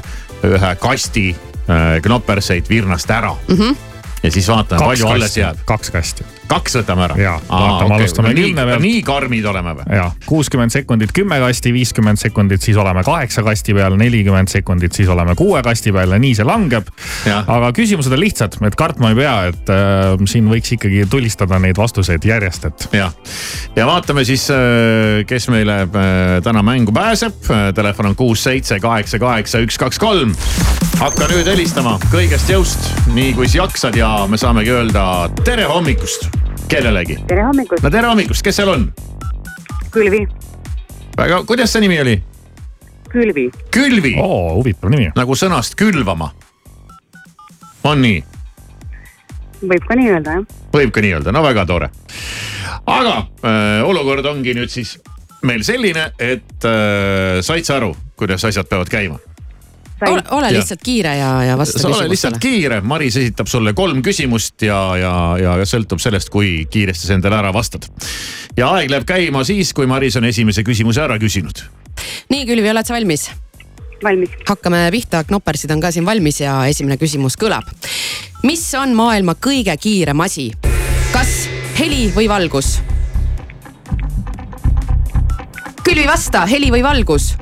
ühe 0.47 0.73
kasti 0.83 1.29
äh, 1.33 1.99
knopperseid 2.03 2.69
virnast 2.71 3.11
ära 3.11 3.35
mm. 3.49 3.61
-hmm 3.61 3.85
ja 4.23 4.33
siis 4.33 4.49
vaatame, 4.49 4.85
palju 4.85 5.07
alles 5.07 5.37
jääb. 5.37 5.59
kaks 5.65 5.91
kasti. 5.91 6.25
Kaks 6.49 6.79
võtame 6.81 7.05
ära? 7.07 7.19
jaa, 7.21 7.37
vaatame 7.49 7.91
okay., 7.91 7.99
alustame 7.99 8.33
kümne 8.37 8.65
pealt. 8.69 8.85
nii 8.85 9.03
karmid 9.07 9.49
oleme 9.51 9.75
või? 9.77 9.87
jaa, 9.99 10.09
kuuskümmend 10.27 10.75
sekundit 10.75 11.13
kümme 11.17 11.39
kasti, 11.43 11.73
viiskümmend 11.77 12.21
sekundit, 12.21 12.65
siis 12.65 12.79
oleme 12.81 13.05
kaheksa 13.07 13.45
kasti 13.47 13.75
peal, 13.77 13.99
nelikümmend 14.01 14.51
sekundit, 14.53 14.97
siis 14.97 15.11
oleme 15.13 15.37
kuue 15.39 15.61
kasti 15.67 15.93
peal 15.95 16.17
ja 16.17 16.21
nii 16.23 16.33
see 16.39 16.47
langeb. 16.49 16.89
aga 17.29 17.71
küsimused 17.77 18.17
on 18.17 18.23
lihtsad, 18.23 18.57
et 18.67 18.79
kartma 18.79 19.13
ei 19.13 19.21
pea, 19.21 19.35
et 19.53 19.75
äh, 19.75 20.25
siin 20.31 20.49
võiks 20.51 20.73
ikkagi 20.79 21.05
tulistada 21.11 21.61
neid 21.63 21.77
vastuseid 21.79 22.25
järjest, 22.25 22.71
et. 22.71 22.89
jah, 23.03 23.13
ja 23.77 23.89
vaatame 23.89 24.25
siis 24.29 24.49
äh,, 24.55 25.23
kes 25.29 25.51
meile 25.53 25.83
äh, 25.85 26.41
täna 26.45 26.65
mängu 26.67 26.95
pääseb. 26.97 27.37
Äh, 27.53 27.69
telefon 27.77 28.11
on 28.11 28.17
kuus, 28.17 28.43
seitse, 28.47 28.79
kaheksa, 28.81 29.21
kaheksa, 29.21 29.61
üks, 29.65 29.77
kaks, 29.81 30.01
kolm. 30.01 30.33
hakka 30.97 31.29
nüüd 31.29 31.49
helistama 31.51 31.99
kõigest 32.09 32.49
jõust, 32.51 32.91
nii 33.13 33.35
kui 33.37 33.49
sa 33.51 33.65
jaksad 33.65 33.99
ja 33.99 34.07
ja 34.07 34.27
me 34.27 34.39
saamegi 34.39 34.71
öelda 34.71 35.29
tere 35.45 35.65
hommikust 35.65 36.36
kellelegi. 36.69 37.19
tere 37.27 37.45
hommikust. 37.47 37.83
no 37.83 37.91
tere 37.91 38.09
hommikust, 38.11 38.43
kes 38.45 38.57
seal 38.61 38.71
on? 38.73 38.87
Külvi. 39.95 40.27
väga, 41.17 41.43
kuidas 41.49 41.73
see 41.73 41.85
nimi 41.87 42.01
oli? 42.01 42.17
Külvi. 43.13 43.51
Külvi. 43.75 44.15
oo, 44.21 44.57
huvitav 44.59 44.91
nimi. 44.91 45.11
nagu 45.17 45.37
sõnast 45.39 45.79
külvama. 45.79 46.31
on 47.85 48.03
nii? 48.03 48.25
võib 49.63 49.87
ka 49.89 49.99
nii 49.99 50.11
öelda, 50.15 50.39
jah. 50.41 50.65
võib 50.75 50.95
ka 50.95 51.05
nii 51.05 51.15
öelda, 51.19 51.35
no 51.35 51.45
väga 51.47 51.67
tore. 51.69 51.91
aga 52.87 53.15
äh, 53.19 53.87
olukord 53.87 54.27
ongi 54.27 54.57
nüüd 54.59 54.73
siis 54.73 54.99
meil 55.47 55.63
selline, 55.67 56.11
et 56.19 56.67
äh, 56.67 57.41
said 57.47 57.67
sa 57.69 57.79
aru, 57.81 57.95
kuidas 58.19 58.45
asjad 58.45 58.69
peavad 58.69 58.91
käima? 58.91 59.21
Ole, 60.01 60.23
ole 60.31 60.53
lihtsalt 60.53 60.83
kiire 60.85 61.17
ja, 61.17 61.31
ja 61.45 61.59
vasta 61.59 61.79
küsimustele. 61.79 62.05
ole 62.05 62.11
lihtsalt 62.13 62.39
kiire, 62.41 62.81
Maris 62.81 63.17
esitab 63.17 63.49
sulle 63.49 63.73
kolm 63.77 64.03
küsimust 64.05 64.67
ja, 64.67 64.79
ja, 65.01 65.15
ja 65.41 65.57
sõltub 65.69 66.03
sellest, 66.03 66.31
kui 66.33 66.67
kiiresti 66.71 67.09
sa 67.09 67.17
endale 67.17 67.39
ära 67.39 67.53
vastad. 67.55 67.89
ja 68.57 68.69
aeg 68.77 68.93
läheb 68.93 69.07
käima 69.09 69.45
siis, 69.49 69.73
kui 69.77 69.89
Maris 69.89 70.19
on 70.21 70.29
esimese 70.29 70.65
küsimuse 70.67 71.01
ära 71.05 71.19
küsinud. 71.23 71.65
nii, 72.33 72.45
Külvi, 72.49 72.71
oled 72.71 72.89
sa 72.89 72.97
valmis? 72.97 73.31
valmis. 74.05 74.37
hakkame 74.49 74.85
pihta, 74.93 75.25
knoppersid 75.25 75.73
on 75.73 75.81
ka 75.81 75.93
siin 75.95 76.07
valmis 76.07 76.43
ja 76.45 76.59
esimene 76.69 77.01
küsimus 77.01 77.39
kõlab. 77.41 77.73
mis 78.45 78.67
on 78.77 78.93
maailma 78.97 79.37
kõige 79.41 79.77
kiirem 79.81 80.21
asi? 80.21 80.51
kas 81.15 81.49
heli 81.81 82.11
või 82.13 82.29
valgus? 82.29 82.77
Külvi, 85.87 86.05
vasta, 86.05 86.45
heli 86.51 86.69
või 86.75 86.85
valgus? 86.85 87.33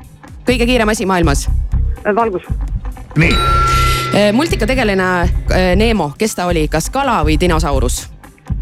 kõige 0.46 0.70
kiirem 0.70 0.94
asi 0.94 1.06
maailmas 1.08 1.48
valgus. 2.14 2.42
nii. 3.16 3.36
Äh, 4.14 4.32
multikategelane 4.32 5.22
äh, 5.22 5.76
Neemo, 5.76 6.12
kes 6.18 6.34
ta 6.34 6.46
oli, 6.46 6.68
kas 6.68 6.90
kala 6.90 7.22
või 7.24 7.38
dinosaurus? 7.40 8.08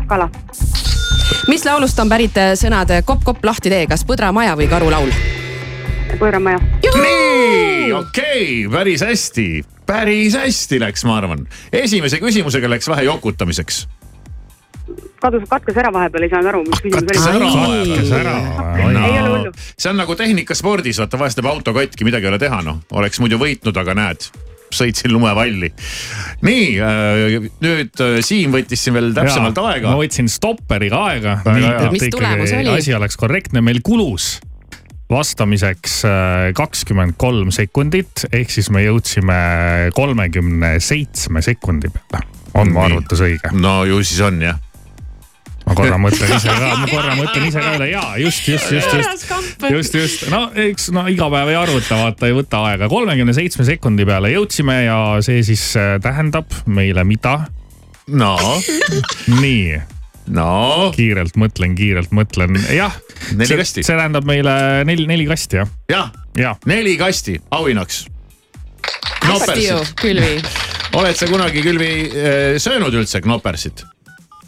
kala. 0.06 0.28
mis 1.48 1.64
laulust 1.64 1.98
on 1.98 2.08
pärit 2.08 2.36
äh, 2.40 2.54
sõnad 2.58 2.92
kopp-kopp 3.04 3.44
lahti 3.44 3.72
tee, 3.72 3.86
kas 3.86 4.04
põdramaja 4.08 4.56
või 4.56 4.68
karulaul? 4.70 5.12
põdramaja. 6.18 6.60
nii, 6.84 7.92
okei 7.92 8.66
okay,, 8.66 8.70
päris 8.72 9.04
hästi, 9.04 9.48
päris 9.86 10.36
hästi 10.38 10.80
läks, 10.80 11.04
ma 11.04 11.18
arvan. 11.22 11.46
esimese 11.72 12.20
küsimusega 12.22 12.70
läks 12.70 12.88
vähe 12.88 13.08
jokutamiseks 13.10 13.86
kadus, 15.22 15.44
katkes 15.50 15.78
ära 15.82 15.92
vahepeal, 15.94 16.26
ei 16.26 16.32
saanud 16.32 16.52
aru, 16.52 16.62
mis 16.68 16.84
küsimus 16.84 17.26
oli. 17.30 17.50
katkes 17.56 18.14
ära. 18.18 18.36
ei 18.78 19.18
ole 19.20 19.26
hullu. 19.28 19.52
see 19.76 19.90
on 19.92 20.00
nagu 20.02 20.16
tehnikaspordis, 20.18 21.00
vaata 21.02 21.20
vahest 21.20 21.38
teeb 21.38 21.50
auto 21.50 21.74
katki, 21.76 22.06
midagi 22.08 22.28
ei 22.28 22.32
ole 22.34 22.40
teha, 22.42 22.62
noh. 22.66 22.80
oleks 22.98 23.20
muidu 23.22 23.38
võitnud, 23.40 23.78
aga 23.82 23.96
näed, 23.98 24.28
sõitsin 24.72 25.12
lumevalli. 25.14 25.72
nii 26.46 26.68
äh, 26.82 27.50
nüüd 27.64 28.04
äh, 28.04 28.16
Siim 28.24 28.54
võttis 28.54 28.86
siin 28.86 28.96
veel 28.96 29.12
täpsemalt 29.16 29.60
ja, 29.60 29.74
aega. 29.74 29.92
ma 29.92 30.00
võtsin 30.00 30.30
stopperiga 30.32 31.04
aega. 31.10 31.36
mis 31.92 32.08
tulemus 32.10 32.56
oli? 32.58 32.72
asi 32.78 32.96
oleks 32.96 33.20
korrektne, 33.20 33.64
meil 33.64 33.82
kulus 33.84 34.34
vastamiseks 35.12 35.98
äh, 36.08 36.50
kakskümmend 36.56 37.18
kolm 37.20 37.52
sekundit, 37.52 38.24
ehk 38.32 38.50
siis 38.50 38.70
me 38.72 38.84
jõudsime 38.86 39.38
kolmekümne 39.96 40.78
seitsme 40.80 41.44
sekundi 41.44 41.92
peale. 41.92 42.26
on 42.56 42.72
mu 42.72 42.84
arvutus 42.84 43.20
õige? 43.24 43.52
no 43.54 43.82
ju 43.88 44.00
siis 44.02 44.24
on 44.24 44.40
jah 44.48 44.60
ma 45.72 45.78
korra 45.78 45.98
mõtlen 46.04 46.34
ise 46.36 46.52
ka, 46.52 46.74
ma 46.76 46.88
korra 46.90 47.14
mõtlen 47.18 47.48
ise 47.48 47.62
ka 47.62 47.72
üle 47.78 47.88
ja 47.92 48.02
just, 48.20 48.48
just, 48.48 48.68
just, 48.72 48.92
just, 48.98 49.32
just, 49.70 49.96
just, 49.96 50.26
no 50.32 50.44
eks 50.66 50.90
no 50.94 51.06
iga 51.10 51.28
päev 51.32 51.52
ei 51.52 51.58
arvuta, 51.58 51.98
vaata 52.02 52.28
ei 52.28 52.36
võta 52.36 52.62
aega, 52.68 52.88
kolmekümne 52.92 53.34
seitsme 53.36 53.66
sekundi 53.68 54.06
peale 54.08 54.32
jõudsime 54.34 54.82
ja 54.84 54.98
see 55.24 55.42
siis 55.46 55.64
äh, 55.80 55.96
tähendab 56.02 56.52
meile 56.66 57.06
mida? 57.08 57.38
no, 58.12 58.34
nii, 59.40 59.78
no 60.34 60.90
kiirelt 60.96 61.38
mõtlen, 61.40 61.76
kiirelt 61.78 62.12
mõtlen, 62.14 62.58
jah. 62.74 62.96
Neli 63.38 63.60
kasti. 63.62 63.86
see 63.86 63.96
tähendab 63.96 64.26
meile 64.28 64.54
neli, 64.88 65.06
neli 65.08 65.28
kasti 65.30 65.62
jah, 65.62 65.72
jah, 65.92 66.10
jah. 66.38 66.60
neli 66.68 66.98
kasti 67.00 67.38
auhinnaks. 67.54 68.04
hästi 69.22 69.64
ju, 69.68 69.80
Külvi. 70.02 70.36
oled 70.98 71.16
sa 71.16 71.30
kunagi 71.30 71.64
Külvi 71.64 71.92
äh, 72.10 72.60
söönud 72.60 72.94
üldse 73.00 73.22
knopersit? 73.24 73.86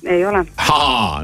Ei 0.07 0.25
ole. 0.27 0.45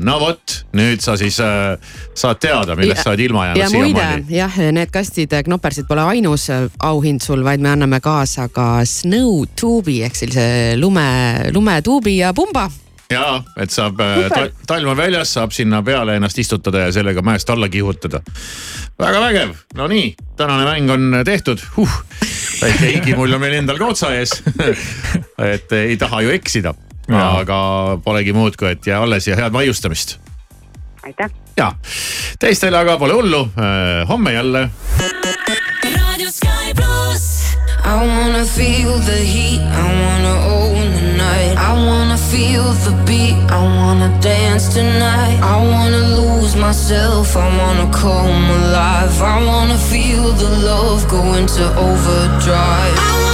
no 0.01 0.19
vot, 0.21 0.57
nüüd 0.77 1.03
sa 1.05 1.17
siis 1.21 1.39
äh, 1.45 1.77
saad 2.15 2.41
teada, 2.43 2.77
millest 2.79 3.05
sa 3.05 3.13
oled 3.13 3.25
ilma 3.25 3.47
ja 3.51 3.57
jäänud 3.63 3.77
muide 3.79 4.01
siiamaani. 4.01 4.37
jah, 4.37 4.61
need 4.73 4.93
kastid, 4.95 5.35
knopersid 5.47 5.89
pole 5.89 6.05
ainus 6.15 6.51
äh, 6.51 6.69
auhind 6.87 7.25
sul, 7.25 7.45
vaid 7.45 7.61
me 7.61 7.73
anname 7.73 8.01
kaasa 8.05 8.49
ka 8.53 8.85
snow 8.85 9.45
tube'i 9.61 10.01
ehk 10.07 10.17
sellise 10.17 10.47
lume, 10.81 11.11
lumetuubi 11.55 12.19
ja 12.21 12.35
pumba 12.37 12.69
ja 13.11 13.43
et 13.59 13.73
saab 13.75 14.01
äh, 14.01 14.17
Super. 14.25 14.51
ta, 14.51 14.67
talv 14.75 14.93
on 14.93 14.99
väljas, 14.99 15.33
saab 15.37 15.55
sinna 15.55 15.83
peale 15.87 16.17
ennast 16.19 16.39
istutada 16.39 16.87
ja 16.87 16.93
sellega 16.95 17.23
mäest 17.27 17.51
alla 17.51 17.69
kihutada. 17.69 18.23
väga 18.99 19.21
vägev, 19.21 19.57
no 19.75 19.89
nii, 19.91 20.15
tänane 20.37 20.69
mäng 20.69 20.91
on 20.91 21.23
tehtud 21.25 21.63
huh.. 21.77 21.97
väike 22.61 22.93
higimull 22.95 23.35
on 23.35 23.41
meil 23.41 23.59
endal 23.59 23.79
ka 23.81 23.91
otsa 23.95 24.15
ees. 24.15 24.43
et 25.55 25.73
ei 25.73 25.97
taha 25.97 26.23
ju 26.27 26.37
eksida. 26.37 26.75
Aga 27.19 27.99
polegi 28.05 28.33
muud, 28.33 28.57
kui 28.57 28.71
et 28.71 28.87
jää 28.87 29.01
alles 29.03 29.29
ja 29.29 29.37
head 29.37 29.53
maiustamist. 29.53 30.19
aitäh. 31.03 31.31
ja 31.57 31.73
teistel 32.39 32.75
aga 32.75 32.99
pole 32.99 33.13
hullu, 33.13 33.49
homme 34.09 34.33
jälle. 34.33 34.71
I 37.91 38.07
wanna 38.07 38.45
feel 38.45 38.99
the 38.99 39.19
heat, 39.33 39.61
I 39.61 39.89
wanna 40.03 40.35
own 40.47 40.93
the 40.93 41.17
night. 41.17 41.57
I 41.59 41.73
wanna 41.87 42.17
feel 42.17 42.73
the 42.87 42.93
beat, 43.05 43.35
I 43.51 43.61
wanna 43.79 44.17
dance 44.21 44.73
tonight. 44.75 45.41
I 45.43 45.57
wanna 45.73 46.03
lose 46.21 46.55
myself, 46.57 47.37
I 47.37 47.49
wanna 47.59 47.91
come 47.93 48.45
alive. 48.61 49.21
I 49.21 49.45
wanna 49.45 49.79
feel 49.79 50.33
the 50.33 50.51
love 50.65 51.09
go 51.09 51.35
into 51.35 51.65
overdrive. 51.77 53.30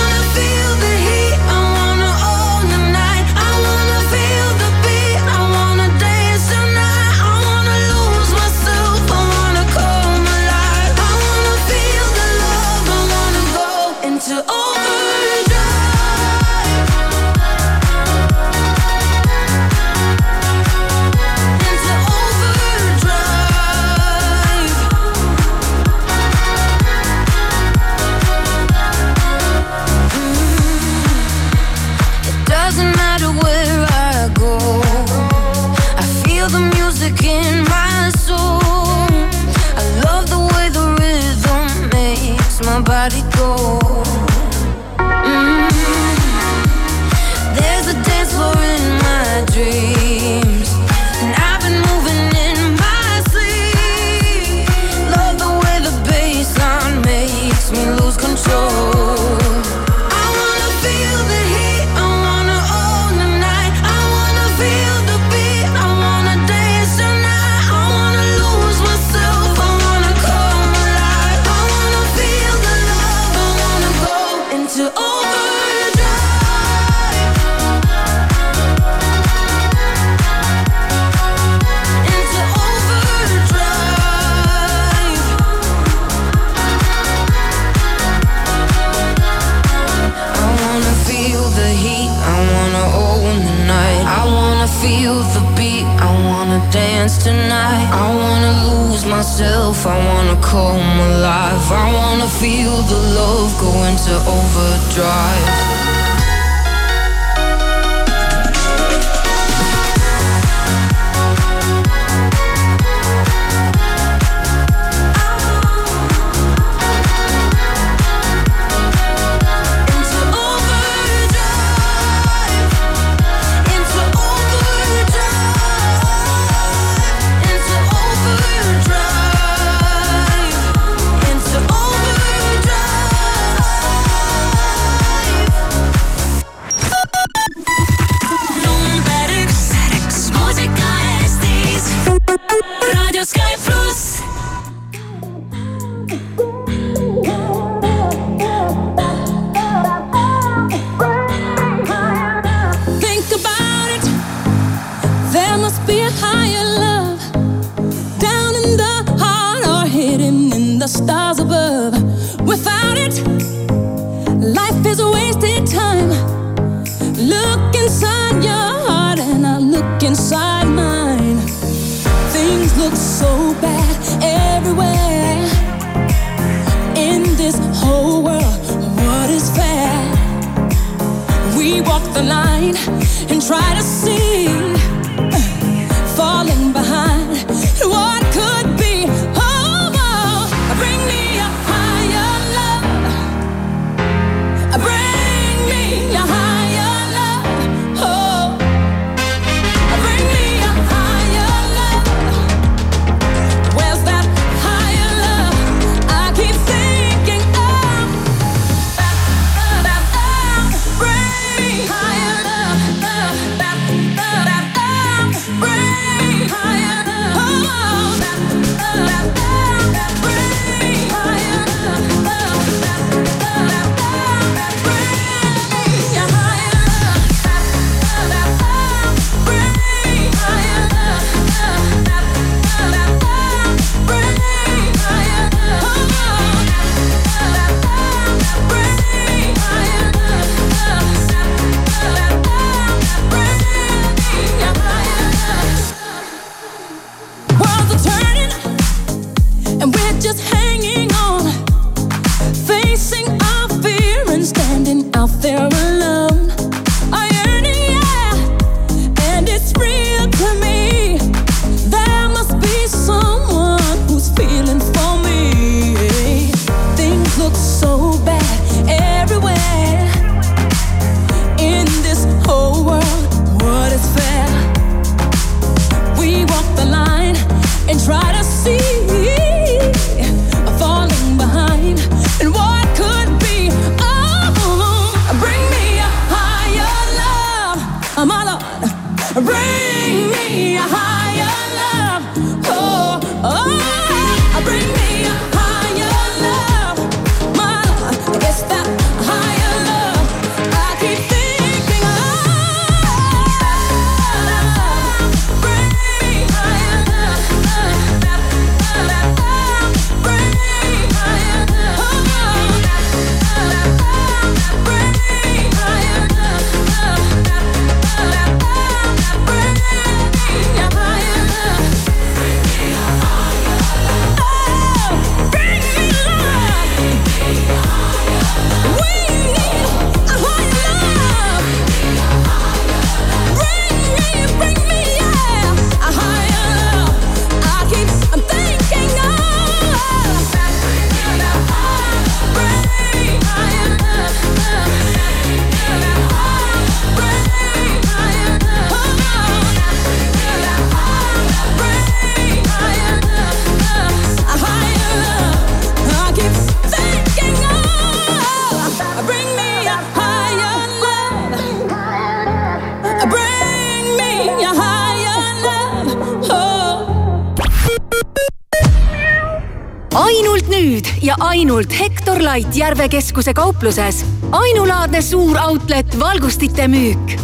Ainult 371.41 371.93
Hektor 371.99 372.39
Light 372.43 372.77
Järve 372.77 373.09
keskuse 373.09 373.55
kaupluses. 373.55 374.25
ainulaadne 374.53 375.23
suur 375.23 375.59
outlet 375.59 376.19
valgustite 376.21 376.89
müük. 376.89 377.41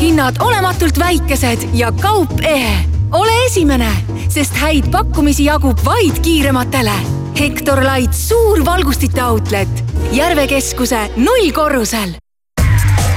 hinnad 0.00 0.36
olematult 0.40 0.98
väikesed 0.98 1.68
ja 1.74 1.92
kaup 1.92 2.40
ehe. 2.42 2.76
ole 3.12 3.46
esimene, 3.46 3.90
sest 4.28 4.54
häid 4.54 4.90
pakkumisi 4.90 5.44
jagub 5.44 5.78
vaid 5.84 6.18
kiirematele. 6.22 6.92
Hektor 7.38 7.80
Light 7.80 8.14
suur 8.14 8.64
valgustite 8.64 9.24
outlet 9.24 9.84
Järve 10.12 10.46
keskuse 10.46 11.10
nullkorrusel 11.16 12.14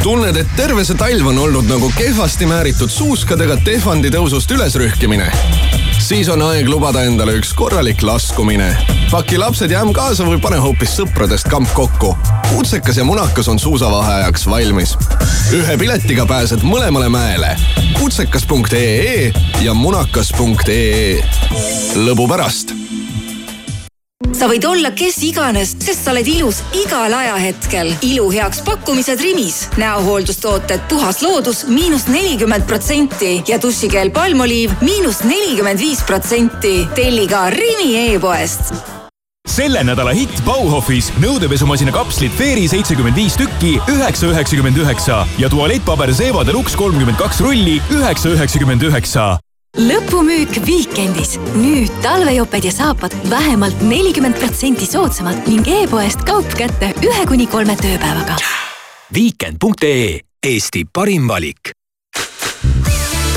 tunned, 0.03 0.35
et 0.37 0.47
terve 0.55 0.85
see 0.85 0.95
talv 0.95 1.27
on 1.27 1.37
olnud 1.37 1.67
nagu 1.67 1.91
kehvasti 1.97 2.45
määritud 2.45 2.89
suuskadega 2.89 3.57
tehvandi 3.65 4.13
tõusust 4.13 4.51
ülesrühkimine 4.55 5.31
siis 5.99 6.29
on 6.29 6.41
aeg 6.45 6.69
lubada 6.69 7.03
endale 7.07 7.35
üks 7.39 7.53
korralik 7.57 8.01
laskumine. 8.05 8.69
paki 9.11 9.37
lapsed 9.37 9.71
ja 9.71 9.81
ämm 9.81 9.93
kaasa 9.95 10.25
või 10.27 10.39
pane 10.41 10.59
hoopis 10.61 10.95
sõpradest 10.99 11.49
kamp 11.49 11.69
kokku. 11.73 12.15
kutsekas 12.49 12.97
ja 12.97 13.05
munakas 13.07 13.47
on 13.47 13.59
suusavaheajaks 13.59 14.47
valmis. 14.49 14.95
ühe 15.53 15.77
piletiga 15.77 16.25
pääsed 16.25 16.63
mõlemale 16.63 17.09
mäele. 17.09 17.55
kutsekas.ee 17.99 19.31
ja 19.61 19.73
munakas.ee. 19.73 21.23
lõbu 21.95 22.27
pärast 22.29 22.76
sa 24.33 24.49
võid 24.49 24.65
olla 24.67 24.91
kes 24.97 25.21
iganes, 25.27 25.75
sest 25.83 26.03
sa 26.03 26.11
oled 26.13 26.27
ilus 26.27 26.61
igal 26.77 27.13
ajahetkel. 27.13 27.93
ilu 28.01 28.29
heaks 28.31 28.61
pakkumised 28.65 29.21
Rimis. 29.21 29.67
näohooldustooted 29.77 30.87
Puhas 30.89 31.21
loodus 31.21 31.65
miinus 31.67 32.07
nelikümmend 32.07 32.67
protsenti 32.67 33.43
ja 33.47 33.61
dušikeel 33.61 34.11
palmoliiv 34.11 34.71
miinus 34.81 35.23
nelikümmend 35.23 35.79
viis 35.79 36.03
protsenti. 36.03 36.87
telli 36.95 37.27
ka 37.27 37.49
Rimi 37.49 38.13
e-poest 38.13 38.73
selle 39.57 39.81
nädala 39.81 40.11
hitt 40.13 40.41
Bauhofis 40.45 41.07
nõudepesumasina 41.17 41.93
kapslid 41.95 42.35
Fairy 42.37 42.67
seitsekümmend 42.69 43.17
viis 43.17 43.37
tükki, 43.39 43.77
üheksa 43.89 44.29
üheksakümmend 44.29 44.77
üheksa 44.83 45.23
ja 45.41 45.49
tualettpaber 45.49 46.11
Zewa 46.13 46.45
Deluxe 46.45 46.77
kolmkümmend 46.77 47.17
kaks 47.17 47.41
rulli, 47.41 47.79
üheksa 47.89 48.35
üheksakümmend 48.35 48.85
üheksa 48.91 49.37
lõpumüük 49.77 50.65
Viikendis. 50.65 51.37
nüüd 51.55 51.91
talvejoped 52.01 52.63
ja 52.63 52.71
saapad 52.71 53.13
vähemalt 53.29 53.81
nelikümmend 53.81 54.37
protsenti 54.39 54.85
soodsamalt 54.85 55.47
ning 55.47 55.67
e-poest 55.67 56.23
kaup 56.25 56.49
kätte 56.57 56.93
ühe 57.05 57.25
kuni 57.27 57.47
kolme 57.47 57.75
tööpäevaga. 57.75 58.37
viikend.ee 59.13 60.19
Eesti 60.43 60.85
parim 60.93 61.27
valik 61.27 61.77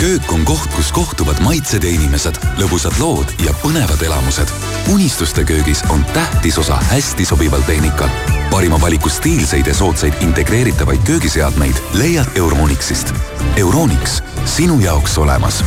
köök 0.00 0.32
on 0.32 0.44
koht, 0.44 0.74
kus 0.74 0.92
kohtuvad 0.92 1.40
maitsed 1.44 1.84
ja 1.84 1.90
inimesed, 1.90 2.38
lõbusad 2.56 2.96
lood 3.00 3.28
ja 3.44 3.52
põnevad 3.60 4.00
elamused. 4.02 4.48
unistuste 4.92 5.44
köögis 5.44 5.82
on 5.92 6.04
tähtis 6.14 6.58
osa 6.58 6.76
hästi 6.90 7.24
sobival 7.24 7.60
tehnikal. 7.60 8.08
parima 8.50 8.80
valiku 8.80 9.08
stiilseid 9.08 9.66
ja 9.66 9.74
soodsaid 9.74 10.14
integreeritavaid 10.20 11.00
köögiseadmeid 11.04 11.76
leiad 11.94 12.26
Euronixist. 12.34 13.14
Euronix, 13.56 14.22
sinu 14.44 14.80
jaoks 14.80 15.18
olemas 15.18 15.64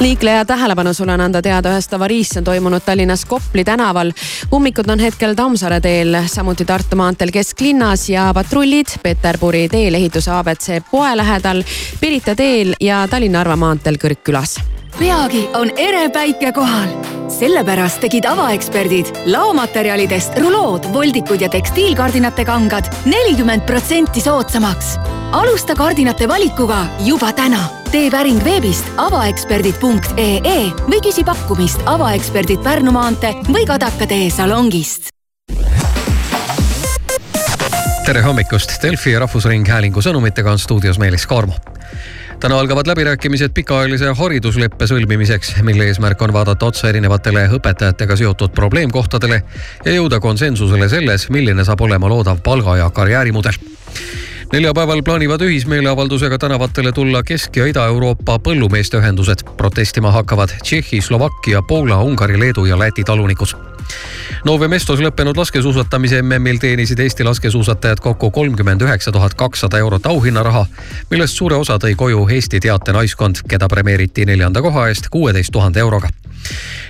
liikleja 0.00 0.44
tähelepanu 0.44 0.94
sulle 0.94 1.12
on 1.12 1.20
anda 1.20 1.42
teada 1.42 1.70
ühest 1.74 1.92
avariist, 1.94 2.36
on 2.36 2.44
toimunud 2.44 2.82
Tallinnas 2.84 3.24
Kopli 3.24 3.64
tänaval. 3.64 4.12
ummikud 4.52 4.88
on 4.88 4.98
hetkel 4.98 5.34
Tammsaare 5.34 5.80
teel, 5.80 6.16
samuti 6.26 6.64
Tartu 6.64 6.96
maanteel 6.96 7.30
kesklinnas 7.30 8.08
ja 8.08 8.30
patrullid 8.34 8.96
Peterburi 9.02 9.68
teel 9.68 9.94
ehituse 9.94 10.30
abc 10.30 10.82
poe 10.90 11.16
lähedal, 11.16 11.62
Pirita 12.00 12.34
teel 12.34 12.74
ja 12.80 13.06
Tallinna-Narva 13.08 13.56
maanteel 13.56 13.96
Kõrgkülas 14.02 14.79
peagi 15.00 15.48
on 15.56 15.70
ere 15.80 16.08
päike 16.12 16.52
kohal. 16.52 16.90
sellepärast 17.30 18.02
tegid 18.02 18.26
avaeksperdid 18.28 19.06
laomaterjalidest 19.32 20.34
rulood, 20.42 20.84
voldikud 20.92 21.40
ja 21.40 21.48
tekstiilkardinate 21.48 22.44
kangad 22.44 22.90
nelikümmend 23.08 23.64
protsenti 23.66 24.20
soodsamaks. 24.20 24.98
alusta 25.32 25.74
kardinate 25.74 26.28
valikuga 26.28 26.84
juba 27.06 27.32
täna. 27.32 27.62
tee 27.90 28.10
päring 28.10 28.44
veebist 28.44 28.84
avaeksperdid.ee 28.96 30.60
või 30.84 31.00
küsi 31.00 31.24
pakkumist 31.24 31.80
avaeksperdid 31.86 32.60
Pärnu 32.60 32.92
maantee 32.92 33.32
või 33.48 33.64
Kadaka 33.66 34.06
tee 34.06 34.30
salongist 34.30 35.08
tere 38.04 38.22
hommikust, 38.22 38.82
Delfi 38.82 39.18
Rahvusringhäälingu 39.18 40.02
sõnumitega 40.02 40.50
on 40.50 40.58
stuudios 40.58 40.98
Meelis 40.98 41.26
Kaarmo 41.26 41.54
täna 42.40 42.58
algavad 42.58 42.86
läbirääkimised 42.86 43.52
pikaajalise 43.54 44.14
haridusleppe 44.16 44.86
sõlmimiseks, 44.88 45.52
mille 45.62 45.84
eesmärk 45.90 46.22
on 46.24 46.32
vaadata 46.32 46.70
otsa 46.70 46.88
erinevatele 46.88 47.42
õpetajatega 47.58 48.16
seotud 48.16 48.54
probleemkohtadele 48.56 49.42
ja 49.84 49.92
jõuda 49.92 50.20
konsensusele 50.24 50.88
selles, 50.88 51.28
milline 51.28 51.64
saab 51.68 51.84
olema 51.84 52.08
loodav 52.08 52.40
palga 52.44 52.78
ja 52.80 52.88
karjäärimudel 52.90 53.60
neljapäeval 54.52 55.02
plaanivad 55.02 55.44
ühismeeleavaldusega 55.46 56.38
tänavatele 56.38 56.92
tulla 56.92 57.20
Kesk- 57.22 57.60
ja 57.60 57.66
Ida-Euroopa 57.66 58.38
põllumeeste 58.38 58.98
ühendused. 58.98 59.44
protestima 59.56 60.10
hakkavad 60.12 60.56
Tšehhi, 60.62 61.00
Slovakkia, 61.00 61.62
Poola, 61.62 62.00
Ungari, 62.02 62.40
Leedu 62.40 62.64
ja 62.64 62.78
Läti 62.78 63.04
talunikud 63.04 63.79
Nove 64.44 64.68
Mestos 64.68 65.00
lõppenud 65.00 65.36
laskesuusatamise 65.36 66.22
MM-il 66.22 66.58
teenisid 66.58 66.98
Eesti 66.98 67.24
laskesuusatajad 67.24 68.00
kokku 68.00 68.30
kolmkümmend 68.30 68.82
üheksa 68.82 69.12
tuhat 69.12 69.34
kakssada 69.34 69.78
eurot 69.78 70.06
auhinnaraha, 70.06 70.66
millest 71.10 71.36
suure 71.36 71.56
osa 71.60 71.76
tõi 71.78 71.92
koju 71.96 72.26
Eesti 72.28 72.60
teate 72.60 72.92
naiskond, 72.96 73.44
keda 73.48 73.68
premeeriti 73.68 74.24
neljanda 74.26 74.62
koha 74.62 74.88
eest 74.88 75.10
kuueteist 75.12 75.52
tuhande 75.52 75.80
euroga 75.80 76.08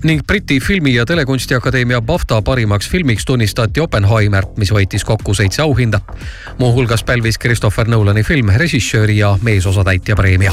ning 0.05 0.23
Briti 0.27 0.61
Filmi- 0.61 0.95
ja 0.95 1.07
Telekunstiakadeemia 1.07 2.01
BAFTA 2.01 2.43
parimaks 2.43 2.89
filmiks 2.89 3.25
tunnistati 3.25 3.81
Oppenheimer, 3.81 4.47
mis 4.57 4.73
võitis 4.73 5.05
kokku 5.05 5.35
seitse 5.35 5.63
auhinda. 5.63 6.01
muuhulgas 6.59 7.05
pälvis 7.05 7.39
Christopher 7.39 7.89
Nolani 7.89 8.23
film 8.23 8.49
režissööri 8.49 9.19
ja 9.19 9.39
meesosatäitja 9.43 10.17
preemia 10.17 10.53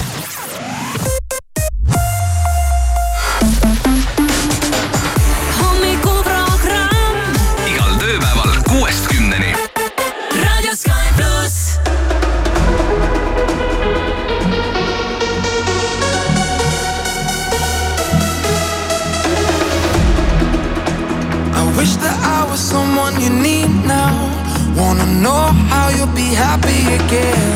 you'll 25.98 26.16
be 26.16 26.30
happy 26.46 26.82
again. 27.00 27.50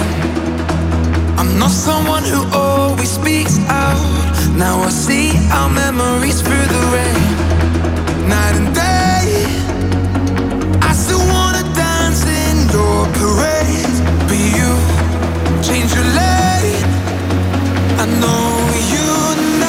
I'm 1.38 1.60
not 1.60 1.70
someone 1.70 2.24
who 2.24 2.42
always 2.52 3.12
speaks 3.12 3.60
out. 3.70 4.02
Now 4.58 4.82
I 4.82 4.90
see 4.90 5.30
our 5.52 5.70
memories 5.70 6.42
through 6.42 6.68
the 6.76 6.82
rain. 6.96 7.24
Night 8.34 8.56
and 8.62 8.70
day. 8.74 9.26
I 10.90 10.92
still 11.04 11.24
wanna 11.36 11.64
dance 11.86 12.22
in 12.42 12.56
your 12.76 13.00
parade. 13.20 13.98
But 14.28 14.42
you 14.58 14.72
change 15.68 15.90
your 15.98 16.08
lane. 16.20 16.90
I 18.04 18.06
know 18.22 18.46
you 18.94 19.08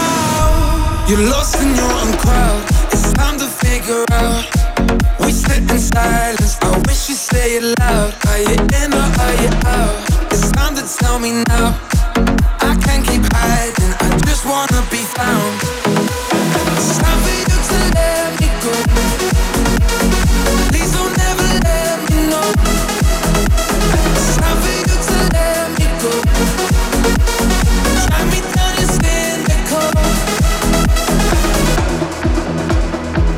now. 0.01 1.07
You're 1.09 1.27
lost 1.35 1.57
in 1.63 1.71
your 1.81 1.93
own 2.01 2.13
crowd. 2.25 2.63
It's 2.93 3.13
time 3.13 3.37
to 3.39 3.49
figure 3.65 4.05
out. 4.13 4.45
We 5.21 5.31
sit 5.31 5.63
in 5.71 5.79
silence. 5.79 6.62
Say 7.43 7.57
it 7.57 7.65
loud. 7.81 8.15
Are 8.29 8.39
you 8.39 8.55
in 8.55 8.95
or 8.95 9.09
are 9.25 9.35
you 9.43 9.51
out? 9.67 9.97
It's 10.31 10.49
time 10.53 10.77
to 10.77 10.85
tell 10.99 11.19
me 11.19 11.43
now. 11.49 11.75
I 12.61 12.79
can't 12.85 13.05
keep 13.05 13.25
hiding. 13.35 13.93
I 13.99 14.17
just 14.29 14.47
wanna 14.47 14.81
be 14.95 15.03
found. 15.19 15.53
It's 16.79 16.99
time 17.03 17.19
for 17.25 17.35
you 17.43 17.57
to 17.69 17.79
let 17.99 18.27
me 18.41 18.49
go. 18.63 18.73
Please 20.71 20.93
don't 20.95 21.19
ever 21.31 21.49
let 21.67 21.95
me 22.07 22.17
know. 22.31 22.49
It's 24.19 24.37
time 24.39 24.59
for 24.63 24.75
you 24.79 24.97
to 25.09 25.17
let 25.35 25.65
me 25.79 25.87
go. 26.03 26.13
Drag 28.07 28.25
me 28.33 28.41
down 28.55 28.73
your 28.79 28.91
cynical. 29.03 29.89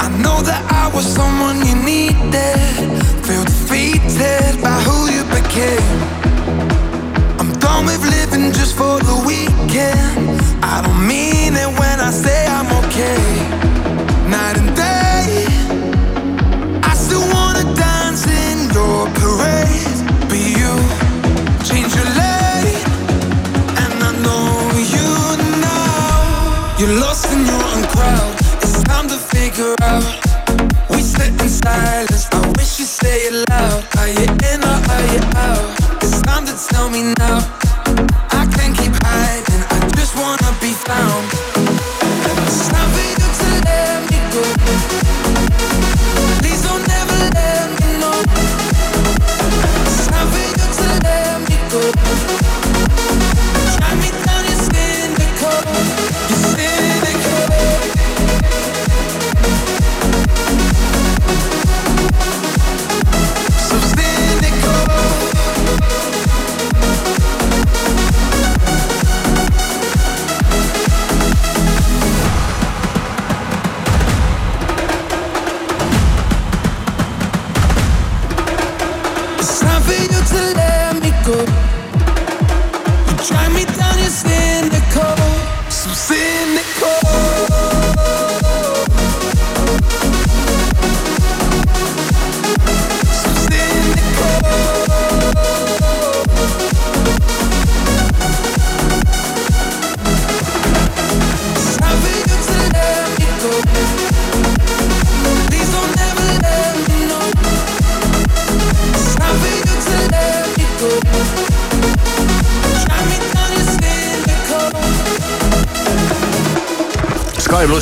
I 0.05 0.09
know 0.23 0.38
that 0.49 0.62
I 0.83 0.95
was 0.95 1.07
someone 1.07 1.64
you 1.64 1.75
needed. 1.75 2.63
Weekend. 9.24 10.40
I 10.62 10.82
don't 10.82 11.06
mean 11.06 11.34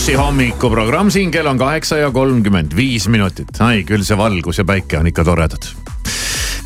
plussi 0.02 0.18
hommikuprogramm 0.18 1.10
siin, 1.14 1.30
kell 1.30 1.46
on 1.46 1.58
kaheksa 1.58 1.96
ja 2.00 2.08
kolmkümmend 2.10 2.72
viis 2.74 3.04
minutit. 3.06 3.52
ai, 3.62 3.84
küll 3.86 4.02
see 4.02 4.16
valgus 4.18 4.58
ja 4.58 4.64
päike 4.66 4.98
on 4.98 5.06
ikka 5.06 5.22
toredad. 5.22 5.68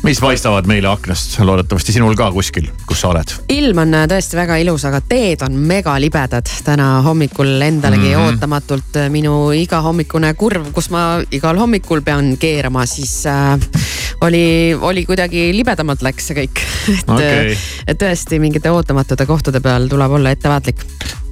mis 0.01 0.17
paistavad 0.17 0.65
meile 0.65 0.89
aknast, 0.89 1.35
loodetavasti 1.45 1.93
sinul 1.93 2.15
ka 2.17 2.31
kuskil, 2.33 2.71
kus 2.89 3.03
sa 3.03 3.11
oled. 3.11 3.33
ilm 3.53 3.81
on 3.83 3.93
äh, 3.93 4.07
tõesti 4.09 4.39
väga 4.39 4.57
ilus, 4.63 4.87
aga 4.89 5.03
teed 5.05 5.43
on 5.45 5.59
megalibedad. 5.69 6.49
täna 6.65 6.87
hommikul 7.05 7.61
endalegi 7.61 8.07
mm. 8.07 8.15
-hmm. 8.15 8.31
ootamatult 8.31 8.97
äh, 9.03 9.11
minu 9.13 9.51
igahommikune 9.53 10.33
kurv, 10.33 10.71
kus 10.73 10.89
ma 10.89 11.21
igal 11.29 11.61
hommikul 11.61 12.01
pean 12.01 12.33
keerama, 12.41 12.87
siis 12.89 13.21
äh, 13.29 13.53
oli, 14.21 14.73
oli 14.81 15.05
kuidagi 15.05 15.51
libedamalt 15.53 16.01
läks 16.01 16.31
see 16.31 16.41
kõik. 16.41 16.65
et 16.89 17.15
okay. 17.19 17.55
et 17.85 18.01
tõesti 18.01 18.41
mingite 18.41 18.73
ootamatute 18.73 19.29
kohtade 19.29 19.61
peal 19.61 19.85
tuleb 19.93 20.17
olla 20.17 20.33
ettevaatlik. 20.33 20.81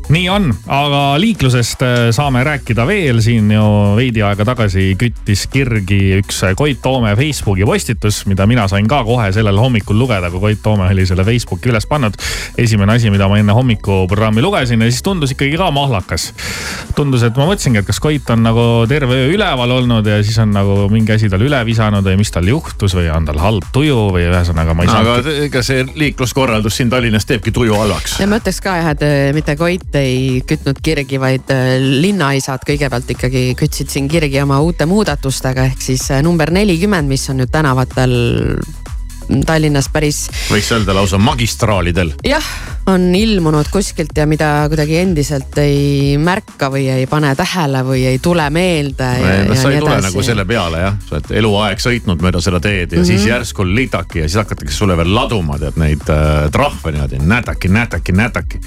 Nii 0.09 0.27
on, 0.29 0.51
aga 0.69 0.99
liiklusest 1.17 1.81
äh, 1.81 1.93
saame 2.13 2.43
rääkida 2.45 2.83
veel, 2.85 3.17
siin 3.25 3.49
ju 3.49 3.63
veidi 3.97 4.21
aega 4.21 4.45
tagasi 4.45 4.91
küttis 5.01 5.47
kirgi 5.49 6.19
üks 6.19 6.43
Koit 6.57 6.81
Toome 6.83 7.15
Facebooki 7.17 7.65
postitus, 7.65 8.21
mida 8.29 8.45
mina 8.45 8.67
sain 8.69 8.85
ka 8.89 8.99
kohe 9.07 9.31
sellel 9.33 9.57
hommikul 9.57 9.97
lugeda, 9.97 10.29
kui 10.29 10.43
Koit 10.43 10.61
Toome 10.61 10.85
oli 10.93 11.07
selle 11.09 11.25
Facebooki 11.25 11.71
üles 11.73 11.89
pannud. 11.89 12.17
esimene 12.57 12.93
asi, 12.93 13.09
mida 13.09 13.27
ma 13.31 13.39
enne 13.41 13.55
hommikuprogrammi 13.57 14.43
lugesin 14.45 14.81
ja 14.85 14.91
siis 14.91 15.01
tundus 15.03 15.33
ikkagi 15.33 15.57
ka 15.57 15.71
mahlakas. 15.73 16.27
tundus, 16.95 17.23
et 17.25 17.37
ma 17.37 17.49
mõtlesingi, 17.49 17.81
et 17.81 17.89
kas 17.89 17.99
Koit 17.99 18.29
on 18.29 18.45
nagu 18.45 18.67
terve 18.89 19.23
öö 19.23 19.33
üleval 19.33 19.73
olnud 19.79 20.05
ja 20.05 20.21
siis 20.23 20.37
on 20.43 20.53
nagu 20.53 20.85
mingi 20.93 21.15
asi 21.17 21.31
tal 21.33 21.41
üle 21.41 21.63
visanud 21.65 22.05
või 22.05 22.21
mis 22.21 22.31
tal 22.31 22.45
juhtus 22.45 22.93
või 22.93 23.09
on 23.09 23.25
tal 23.25 23.41
halb 23.41 23.65
tuju 23.73 23.97
või 24.13 24.29
ühesõnaga 24.29 24.77
ma 24.77 24.85
ei 24.85 24.93
aga 24.93 25.17
saanud. 25.17 25.43
ega 25.49 25.65
see 25.65 25.81
liikluskorraldus 25.95 26.77
siin 26.77 26.93
Tallinnas 26.93 27.25
teebki 27.25 27.55
tuju 27.55 27.73
halvaks. 27.73 28.19
ja 28.21 28.29
ma 28.29 28.37
ütleks 28.37 28.61
ka 28.61 28.77
jah, 28.77 28.93
et 28.93 29.05
äh, 29.09 29.33
mitte 29.33 29.57
Koit 29.57 29.94
ei 29.99 30.41
kütnud 30.47 30.79
kirgi, 30.83 31.19
vaid 31.21 31.51
äh, 31.53 31.75
linnaisad 31.79 32.65
kõigepealt 32.67 33.11
ikkagi 33.15 33.45
kütsid 33.59 33.91
siin 33.93 34.09
kirgi 34.11 34.41
oma 34.43 34.61
uute 34.63 34.87
muudatustega 34.89 35.69
ehk 35.71 35.81
siis 35.83 36.07
äh, 36.11 36.23
number 36.25 36.51
nelikümmend, 36.53 37.09
mis 37.11 37.27
on 37.31 37.41
nüüd 37.41 37.53
tänavatel 37.53 38.15
Tallinnas 39.45 39.89
päris 39.93 40.25
võiks 40.51 40.71
öelda 40.75 40.93
lausa 40.95 41.17
magistraalidel. 41.17 42.11
jah, 42.27 42.45
on 42.87 43.07
ilmunud 43.15 43.65
kuskilt 43.73 44.13
ja 44.17 44.25
mida 44.29 44.65
kuidagi 44.69 44.97
endiselt 45.01 45.57
ei 45.57 46.17
märka 46.21 46.69
või 46.73 46.87
ei 46.93 47.07
pane 47.09 47.33
tähele 47.35 47.81
või 47.87 48.05
ei 48.05 48.19
tule 48.19 48.49
meelde. 48.49 49.09
sa 49.55 49.71
ei 49.71 49.79
tule 49.79 50.01
nagu 50.01 50.23
selle 50.23 50.45
peale 50.45 50.79
jah, 50.85 50.97
sa 51.09 51.15
oled 51.17 51.31
eluaeg 51.41 51.79
sõitnud 51.81 52.21
mööda 52.21 52.41
seda 52.41 52.59
teed 52.59 52.91
ja 52.91 52.97
mm 52.99 53.03
-hmm. 53.03 53.05
siis 53.07 53.21
Mhm. 53.21 53.29
järsku 53.29 53.65
litaki 53.65 54.19
ja 54.19 54.27
siis 54.29 54.35
hakatakse 54.43 54.75
sulle 54.77 54.97
veel 54.97 55.15
laduma 55.15 55.57
tead 55.59 55.77
neid 55.77 56.01
äh, 56.09 56.49
trahve 56.51 56.91
niimoodi 56.91 57.17
nätaki, 57.19 57.67
nätaki, 57.67 58.11
nätaki. 58.11 58.59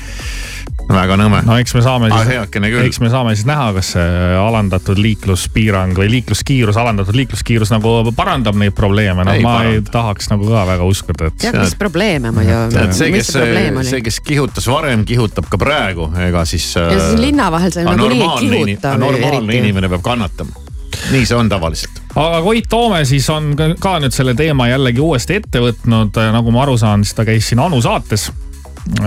väga 0.89 1.17
nõme. 1.21 1.43
no 1.45 1.57
eks 1.59 1.75
me 1.75 1.83
saame 1.83 2.09
Ah, 2.11 2.25
siis, 2.27 2.49
küll. 2.51 2.87
eks 2.87 3.01
me 3.01 3.11
saame 3.11 3.35
siis 3.37 3.47
näha, 3.47 3.73
kas 3.77 3.93
see 3.93 4.37
alandatud 4.41 4.99
liikluspiirang 4.99 5.93
või 5.99 6.09
liikluskiirus, 6.11 6.77
alandatud 6.77 7.15
liikluskiirus 7.15 7.71
nagu 7.71 8.13
parandab 8.17 8.57
neid 8.57 8.73
probleeme, 8.73 9.25
noh 9.25 9.33
Ei 9.35 9.43
ma 9.43 9.63
ei 9.63 9.69
paranda. 9.69 9.91
tahaks 9.93 10.31
nagu 10.31 10.48
ka 10.53 10.65
väga 10.69 10.85
uskuda, 10.89 11.29
et. 11.33 11.43
jah, 11.49 11.59
mis 11.61 11.75
probleeme 11.79 12.31
muidu, 12.35 12.57
tead 12.75 12.95
see, 12.97 13.11
mis 13.15 13.27
kes, 13.27 13.33
see 13.35 13.43
probleem 13.45 13.77
oli? 13.83 13.91
see, 13.91 14.01
kes 14.07 14.21
kihutas 14.27 14.67
varem, 14.71 15.05
kihutab 15.09 15.49
ka 15.51 15.61
praegu, 15.61 16.09
ega 16.29 16.45
siis. 16.49 16.71
äh, 16.81 16.93
ja 16.95 16.99
siis 17.09 17.21
linna 17.21 17.51
vahel 17.55 17.73
sa 17.75 17.85
nagunii 17.87 18.23
ei 18.23 18.75
kihuta. 18.75 18.97
normaalne 18.99 19.55
inimene 19.61 19.89
peab 19.93 20.03
kannatama. 20.07 20.67
nii 21.13 21.27
see 21.29 21.37
on 21.37 21.49
tavaliselt. 21.49 22.03
aga 22.15 22.43
Koit 22.43 22.69
Toome 22.69 23.05
siis 23.05 23.29
on 23.31 23.55
ka- 23.57 23.75
ka 23.81 23.99
nüüd 24.03 24.15
selle 24.17 24.35
teema 24.35 24.69
jällegi 24.69 25.01
uuesti 25.05 25.39
ette 25.43 25.61
võtnud, 25.63 26.17
nagu 26.33 26.51
ma 26.55 26.63
aru 26.67 26.77
saan, 26.81 27.05
siis 27.05 27.15
ta 27.15 27.25
käis 27.29 27.49
siin 27.49 27.61
Anu 27.63 27.81
saates 27.85 28.31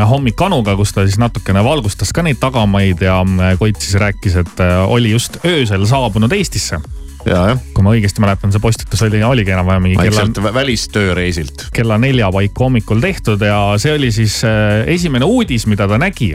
hommik 0.10 0.42
Anuga, 0.46 0.76
kus 0.78 0.92
ta 0.94 1.06
siis 1.08 1.18
natukene 1.18 1.64
valgustas 1.66 2.12
ka 2.14 2.22
neid 2.22 2.38
tagamaid 2.40 3.02
ja 3.02 3.22
Koit 3.60 3.82
siis 3.82 3.98
rääkis, 4.02 4.36
et 4.44 4.60
oli 4.88 5.12
just 5.12 5.40
öösel 5.46 5.86
saabunud 5.90 6.32
Eestisse 6.38 6.78
kui 7.26 7.86
ma 7.86 7.94
õigesti 7.96 8.24
mäletan, 8.24 8.54
see 8.54 8.64
postitus 8.64 9.04
oli, 9.06 9.22
oligi 9.24 9.54
enam-vähem 9.54 9.86
mingi 9.88 10.10
kella. 10.10 10.54
välistööreisilt. 10.56 11.68
kella 11.76 12.00
nelja 12.02 12.32
paiku 12.34 12.68
hommikul 12.68 13.04
tehtud 13.04 13.42
ja 13.46 13.60
see 13.82 13.94
oli 13.98 14.12
siis 14.16 14.42
äh, 14.48 14.82
esimene 14.92 15.28
uudis, 15.28 15.68
mida 15.70 15.88
ta 15.88 16.00
nägi 16.02 16.34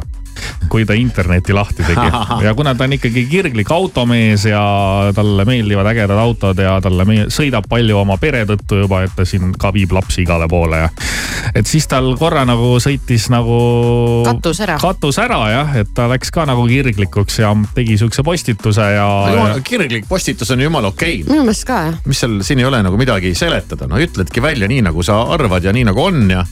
kui 0.68 0.84
ta 0.86 0.96
interneti 0.98 1.54
lahti 1.56 1.84
tegi. 1.86 2.06
ja 2.46 2.54
kuna 2.54 2.74
ta 2.74 2.86
on 2.86 2.96
ikkagi 2.96 3.26
kirglik 3.30 3.70
automees 3.72 4.46
ja 4.48 4.62
talle 5.14 5.44
meeldivad 5.48 5.86
ägedad 5.92 6.18
autod 6.20 6.58
ja 6.62 6.76
talle 6.82 7.06
sõidab 7.32 7.68
palju 7.70 7.98
oma 8.00 8.18
pere 8.20 8.44
tõttu 8.48 8.82
juba, 8.82 9.02
et 9.06 9.14
ta 9.16 9.26
siin 9.28 9.54
ka 9.58 9.72
viib 9.74 9.94
lapsi 9.96 10.24
igale 10.24 10.48
poole 10.50 10.82
ja. 10.84 10.90
et 11.54 11.66
siis 11.68 11.86
tal 11.90 12.12
korra 12.18 12.44
nagu 12.48 12.76
sõitis 12.82 13.28
nagu. 13.32 13.58
katus 14.26 14.62
ära. 14.66 14.78
katus 14.82 15.20
ära 15.22 15.40
jah, 15.52 15.74
et 15.82 15.92
ta 15.96 16.08
läks 16.10 16.32
ka 16.34 16.46
nagu 16.48 16.66
kirglikuks 16.68 17.40
ja 17.42 17.52
tegi 17.74 17.98
sihukese 18.00 18.26
postituse 18.26 18.90
ja. 18.96 19.08
kirglik 19.64 20.08
postitus 20.08 20.50
on 20.54 20.64
jumala 20.66 20.92
okei 20.94 21.20
okay.. 21.22 21.32
minu 21.32 21.46
meelest 21.46 21.66
ka 21.68 21.82
jah. 21.88 22.00
mis 22.06 22.22
seal, 22.22 22.40
siin 22.46 22.62
ei 22.62 22.68
ole 22.68 22.82
nagu 22.86 22.98
midagi 23.00 23.34
seletada, 23.38 23.88
no 23.90 24.00
ütledki 24.02 24.42
välja 24.42 24.68
nii 24.70 24.84
nagu 24.88 25.04
sa 25.06 25.22
arvad 25.36 25.64
ja 25.64 25.74
nii 25.76 25.86
nagu 25.90 26.02
on 26.02 26.24
ja 26.30 26.44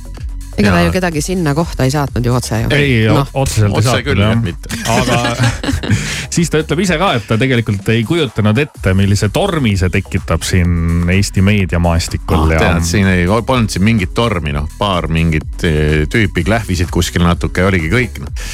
ega 0.58 0.70
ta 0.70 0.82
ju 0.84 0.92
kedagi 0.94 1.22
sinna 1.24 1.54
kohta 1.54 1.84
ei 1.84 1.92
saatnud 1.94 2.26
ju 2.26 2.34
otse 2.34 2.60
ju. 2.62 2.68
ei 2.74 3.06
no., 3.08 3.24
otseselt 3.32 3.76
otse 3.76 3.96
ei 3.98 4.04
saatnud 4.04 4.68
jah. 4.76 4.98
aga 4.98 5.36
siis 6.34 6.50
ta 6.50 6.60
ütleb 6.62 6.84
ise 6.84 6.98
ka, 7.00 7.12
et 7.18 7.26
ta 7.28 7.38
tegelikult 7.40 7.88
ei 7.94 8.04
kujutanud 8.06 8.58
ette, 8.62 8.94
millise 8.98 9.30
tormi 9.34 9.74
see 9.80 9.90
tekitab 9.94 10.46
siin 10.46 11.10
Eesti 11.14 11.42
meediamaastikul 11.46 12.46
ah,. 12.46 12.58
tead, 12.58 12.86
siin 12.86 13.10
ei 13.10 13.26
polnud 13.46 13.72
siin 13.72 13.86
mingit 13.86 14.14
tormi 14.14 14.54
noh, 14.54 14.68
paar 14.78 15.08
mingit 15.12 15.66
eh, 15.66 16.04
tüüpi 16.10 16.46
klähvisid 16.46 16.92
kuskil 16.94 17.26
natuke, 17.26 17.66
oligi 17.66 17.90
kõik 17.92 18.22
noh. 18.22 18.46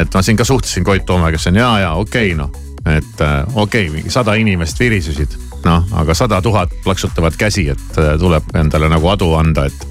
et 0.00 0.14
ma 0.14 0.22
siin 0.24 0.38
ka 0.40 0.46
suhtlesin 0.48 0.84
Koit 0.84 1.06
Toomega, 1.06 1.34
kes 1.36 1.50
on 1.52 1.62
ja, 1.62 1.72
ja 1.86 1.96
okei 2.00 2.32
okay, 2.32 2.38
noh, 2.38 2.52
et 2.84 3.24
äh, 3.24 3.40
okei 3.54 3.88
okay,, 3.88 4.12
sada 4.12 4.36
inimest 4.40 4.80
virisesid 4.80 5.38
noh, 5.64 5.88
aga 5.96 6.14
sada 6.14 6.42
tuhat 6.44 6.72
plaksutavad 6.84 7.36
käsi, 7.40 7.68
et 7.72 7.98
äh, 7.98 8.14
tuleb 8.20 8.52
endale 8.56 8.88
nagu 8.92 9.08
adu 9.08 9.32
anda, 9.38 9.66
et 9.66 9.86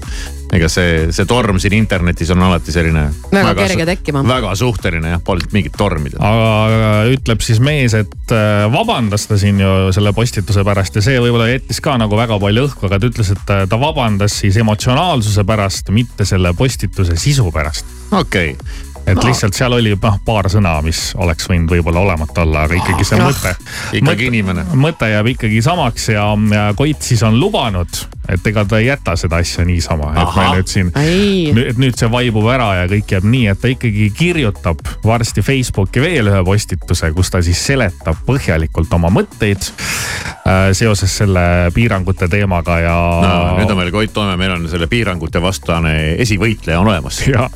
ega 0.54 0.68
see, 0.70 1.08
see 1.14 1.26
torm 1.28 1.58
siin 1.62 1.76
internetis 1.76 2.30
on 2.34 2.44
alati 2.46 2.74
selline. 2.74 3.04
väga, 3.30 3.42
väga 3.50 3.54
kerge 3.60 3.86
tekkima. 3.88 4.22
väga 4.28 4.54
suhteline 4.58 5.14
jah, 5.14 5.22
polnud 5.24 5.54
mingit 5.56 5.76
tormi. 5.78 6.12
aga 6.18 6.94
ütleb 7.12 7.44
siis 7.44 7.60
mees, 7.64 7.96
et 7.98 8.34
äh, 8.34 8.64
vabandas 8.72 9.28
ta 9.30 9.38
siin 9.40 9.60
ju 9.62 9.92
selle 9.96 10.14
postituse 10.16 10.64
pärast 10.66 11.00
ja 11.00 11.04
see 11.04 11.20
võib-olla 11.20 11.50
jättis 11.50 11.82
ka 11.84 11.98
nagu 12.00 12.18
väga 12.18 12.38
palju 12.42 12.68
õhku, 12.70 12.88
aga 12.88 13.00
ta 13.00 13.12
ütles, 13.12 13.34
et 13.34 13.54
äh, 13.54 13.66
ta 13.70 13.80
vabandas 13.80 14.40
siis 14.44 14.58
emotsionaalsuse 14.62 15.46
pärast, 15.48 15.92
mitte 15.94 16.28
selle 16.28 16.54
postituse 16.56 17.18
sisu 17.20 17.50
pärast. 17.54 17.86
okei 18.12 18.56
okay 18.56 18.92
et 19.06 19.18
no. 19.18 19.26
lihtsalt 19.28 19.56
seal 19.56 19.74
oli 19.76 19.92
noh 20.00 20.18
paar 20.24 20.48
sõna, 20.52 20.74
mis 20.84 21.10
oleks 21.20 21.48
võinud 21.50 21.72
võib-olla 21.76 22.04
olemata 22.06 22.44
olla, 22.44 22.64
aga 22.64 22.78
ikkagi 22.78 23.04
see 23.04 23.20
mõte. 23.20 23.54
ikkagi 24.00 24.28
inimene. 24.30 24.66
mõte 24.80 25.10
jääb 25.12 25.28
ikkagi 25.34 25.60
samaks 25.64 26.08
ja, 26.14 26.26
ja 26.54 26.66
Koit 26.76 27.04
siis 27.04 27.22
on 27.26 27.36
lubanud, 27.40 28.04
et 28.28 28.46
ega 28.46 28.64
ta 28.68 28.78
ei 28.80 28.88
jäta 28.88 29.16
seda 29.20 29.40
asja 29.42 29.64
niisama, 29.66 30.12
et 30.16 30.36
me 30.38 30.46
nüüd 30.56 30.70
siin, 30.70 30.90
et 30.94 31.80
nüüd 31.80 31.98
see 31.98 32.10
vaibub 32.10 32.48
ära 32.52 32.70
ja 32.80 32.86
kõik 32.90 33.16
jääb 33.16 33.26
nii, 33.28 33.48
et 33.52 33.60
ta 33.60 33.70
ikkagi 33.72 34.08
kirjutab 34.16 34.80
varsti 35.04 35.44
Facebooki 35.44 36.02
veel 36.04 36.30
ühe 36.32 36.42
postituse, 36.46 37.10
kus 37.16 37.32
ta 37.32 37.42
siis 37.44 37.60
seletab 37.66 38.24
põhjalikult 38.26 38.92
oma 38.96 39.10
mõtteid 39.12 39.68
äh, 39.68 40.70
seoses 40.76 41.18
selle 41.20 41.44
piirangute 41.74 42.28
teemaga 42.32 42.78
ja 42.82 42.96
no,. 43.24 43.34
nüüd 43.60 43.74
on 43.74 43.80
meil 43.82 43.92
Koit 43.94 44.14
Toome, 44.14 44.38
meil 44.40 44.56
on 44.56 44.68
selle 44.72 44.88
piirangute 44.90 45.42
vastane 45.42 45.94
esivõitleja 46.24 46.80
on 46.80 46.90
olemas. 46.90 47.20
jah, 47.34 47.50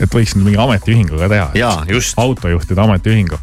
et 0.00 0.10
võiks 0.10 0.34
nüüd 0.36 0.50
mingi 0.50 0.60
ametiühinguga 0.60 1.30
teha. 1.30 1.48
jaa, 1.58 1.84
just. 1.90 2.18
autojuhtide 2.20 2.82
ametiühingu. 2.82 3.38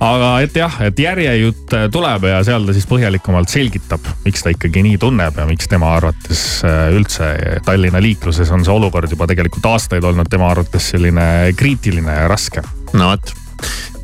aga 0.00 0.32
et 0.44 0.56
jah, 0.56 0.80
et 0.88 0.98
järjejutt 0.98 1.76
tuleb 1.92 2.28
ja 2.30 2.40
seal 2.46 2.66
ta 2.66 2.76
siis 2.76 2.86
põhjalikumalt 2.88 3.52
selgitab, 3.52 4.04
miks 4.24 4.44
ta 4.44 4.54
ikkagi 4.54 4.84
nii 4.86 4.98
tunneb 5.02 5.36
ja 5.36 5.46
miks 5.48 5.68
tema 5.70 5.97
arvates 5.98 6.42
äh, 6.66 6.88
üldse 6.96 7.32
Tallinna 7.66 8.02
liikluses 8.02 8.50
on 8.54 8.64
see 8.64 8.74
olukord 8.74 9.10
juba 9.10 9.28
tegelikult 9.30 9.66
aastaid 9.72 10.04
olnud 10.04 10.30
tema 10.30 10.50
arvates 10.52 10.92
selline 10.94 11.28
kriitiline 11.58 12.20
ja 12.22 12.28
raske. 12.30 12.64
no 12.94 13.12
vot, 13.12 13.34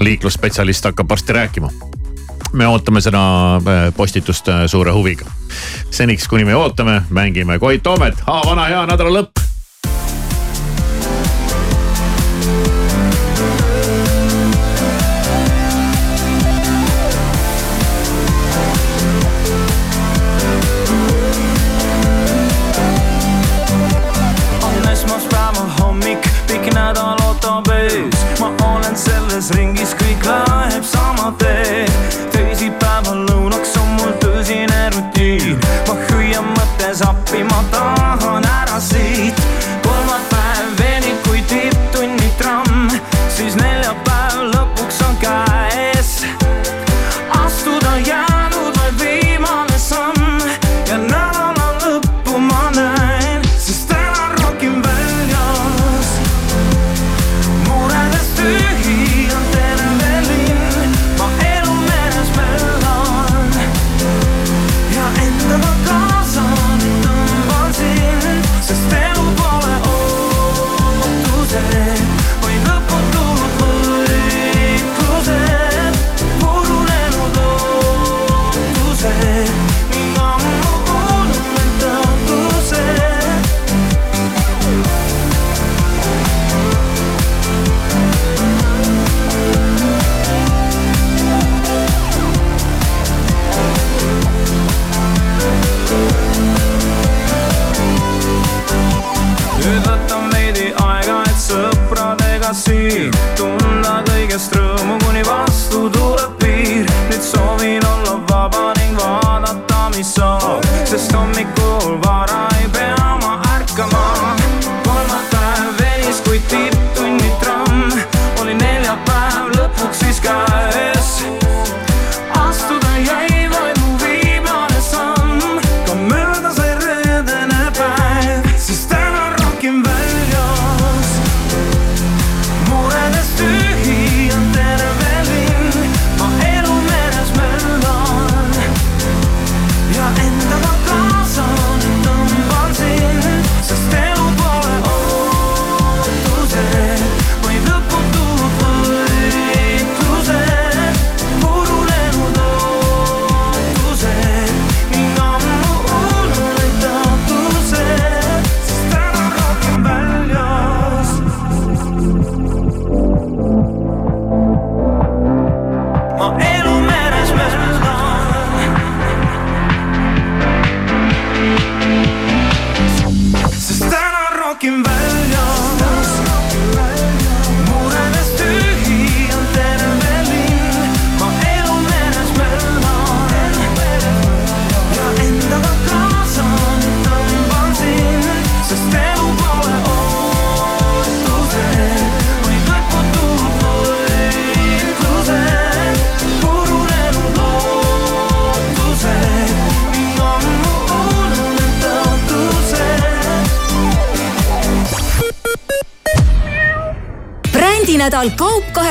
liiklusspetsialist 0.04 0.90
hakkab 0.90 1.10
varsti 1.10 1.36
rääkima 1.36 1.72
me 2.54 2.68
ootame 2.70 3.00
seda 3.02 3.22
äh, 3.56 3.88
postitust 3.96 4.48
äh, 4.48 4.66
suure 4.70 4.92
huviga. 4.94 5.26
seniks, 5.90 6.28
kuni 6.28 6.44
me 6.44 6.54
ootame, 6.56 7.02
mängime 7.10 7.58
Koit 7.58 7.82
Toomet, 7.82 8.22
vana 8.26 8.68
hea 8.70 8.86
nädala 8.90 9.18
lõpp 9.20 9.53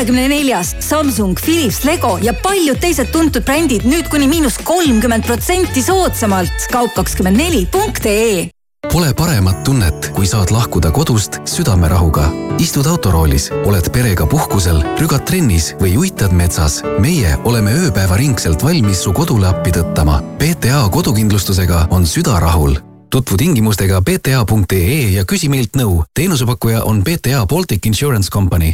kahekümne 0.04 0.28
neljas. 0.30 0.76
Samsung, 0.80 1.38
Philips, 1.39 1.84
Lego 1.84 2.18
ja 2.22 2.34
paljud 2.34 2.80
teised 2.82 3.08
tuntud 3.14 3.45
brändid 3.47 3.86
nüüd 3.88 4.10
kuni 4.12 4.28
miinus 4.28 4.58
kolmkümmend 4.64 5.24
protsenti 5.24 5.84
soodsamalt. 5.84 6.68
kaup 6.72 6.93
kakskümmend 6.95 7.38
neli 7.38 7.66
punkt 7.72 8.06
ee 8.06 8.49
Pole 8.91 9.14
paremat 9.14 9.64
tunnet, 9.64 10.12
kui 10.14 10.28
saad 10.28 10.51
lahkuda 10.51 10.91
kodust 10.91 11.39
südamerahuga. 11.45 12.28
istud 12.60 12.86
autoroolis, 12.86 13.49
oled 13.66 13.89
perega 13.91 14.26
puhkusel, 14.26 14.84
rügad 14.99 15.24
trennis 15.26 15.74
või 15.80 15.95
uitad 15.97 16.32
metsas. 16.32 16.84
meie 16.99 17.38
oleme 17.43 17.72
ööpäevaringselt 17.72 18.64
valmis 18.64 19.04
su 19.04 19.14
kodule 19.14 19.47
appi 19.47 19.72
tõttama. 19.72 20.22
PTA 20.38 20.89
kodukindlustusega 20.91 21.88
on 21.89 22.06
süda 22.06 22.39
rahul 22.39 22.76
tutvu 23.10 23.38
tingimustega 23.38 24.01
bta.ee 24.01 25.14
ja 25.14 25.24
küsi 25.26 25.49
meilt 25.49 25.78
nõu. 25.78 26.04
teenusepakkuja 26.14 26.84
on 26.84 27.04
BTA 27.04 27.45
Baltic 27.45 27.86
Insurance 27.86 28.30
Company. 28.30 28.74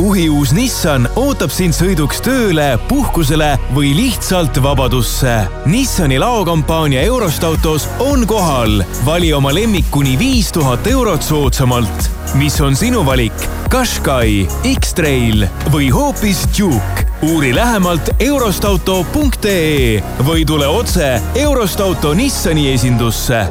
uhiuus 0.00 0.52
Nissan 0.56 1.04
ootab 1.18 1.52
sind 1.52 1.74
sõiduks 1.76 2.22
tööle, 2.24 2.78
puhkusele 2.88 3.50
või 3.76 3.90
lihtsalt 3.96 4.56
vabadusse. 4.62 5.34
Nissani 5.68 6.18
laokampaania 6.20 7.02
Eurost 7.04 7.44
autos 7.44 7.88
on 8.00 8.26
kohal. 8.26 8.84
vali 9.04 9.32
oma 9.32 9.52
lemmik 9.54 9.90
kuni 9.90 10.18
viis 10.18 10.52
tuhat 10.52 10.86
eurot 10.86 11.22
soodsamalt. 11.22 12.10
mis 12.34 12.60
on 12.60 12.76
sinu 12.76 13.06
valik? 13.06 13.32
Qashqai, 13.68 14.48
X-Trail 14.78 15.46
või 15.72 15.90
hoopis 15.92 16.48
Duke? 16.58 17.06
uuri 17.22 17.54
lähemalt 17.54 18.10
eurostauto.ee 18.18 20.02
või 20.24 20.44
tule 20.46 20.68
otse 20.68 21.20
Eurost 21.34 21.80
auto 21.80 22.14
Nissani 22.14 22.72
esindusse 22.72 23.46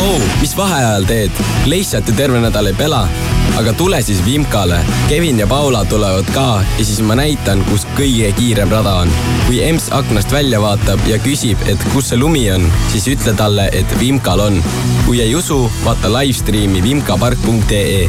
oh,. 0.00 0.20
mis 0.40 0.56
vaheajal 0.56 1.04
teed? 1.04 1.30
lihtsalt 1.66 2.08
ju 2.08 2.14
terve 2.16 2.40
nädal 2.40 2.66
ei 2.66 2.74
pela 2.74 3.08
aga 3.56 3.72
tule 3.72 4.02
siis 4.02 4.24
Vimkale. 4.24 4.80
Kevin 5.08 5.38
ja 5.38 5.46
Paula 5.46 5.84
tulevad 5.84 6.28
ka 6.34 6.62
ja 6.78 6.84
siis 6.84 7.00
ma 7.00 7.16
näitan, 7.16 7.64
kus 7.70 7.86
kõige 7.96 8.32
kiirem 8.36 8.70
rada 8.72 8.94
on. 9.04 9.12
kui 9.46 9.62
emps 9.62 9.88
aknast 9.94 10.32
välja 10.32 10.60
vaatab 10.60 11.00
ja 11.06 11.18
küsib, 11.22 11.58
et 11.70 11.88
kus 11.94 12.10
see 12.10 12.18
lumi 12.20 12.44
on, 12.50 12.66
siis 12.92 13.08
ütle 13.14 13.34
talle, 13.38 13.68
et 13.72 13.98
Vimkal 14.00 14.40
on. 14.40 14.62
kui 15.06 15.20
ei 15.24 15.34
usu, 15.34 15.64
vaata 15.84 16.12
live 16.20 16.36
stream'i 16.36 16.82
vimkapark.ee. 16.82 18.08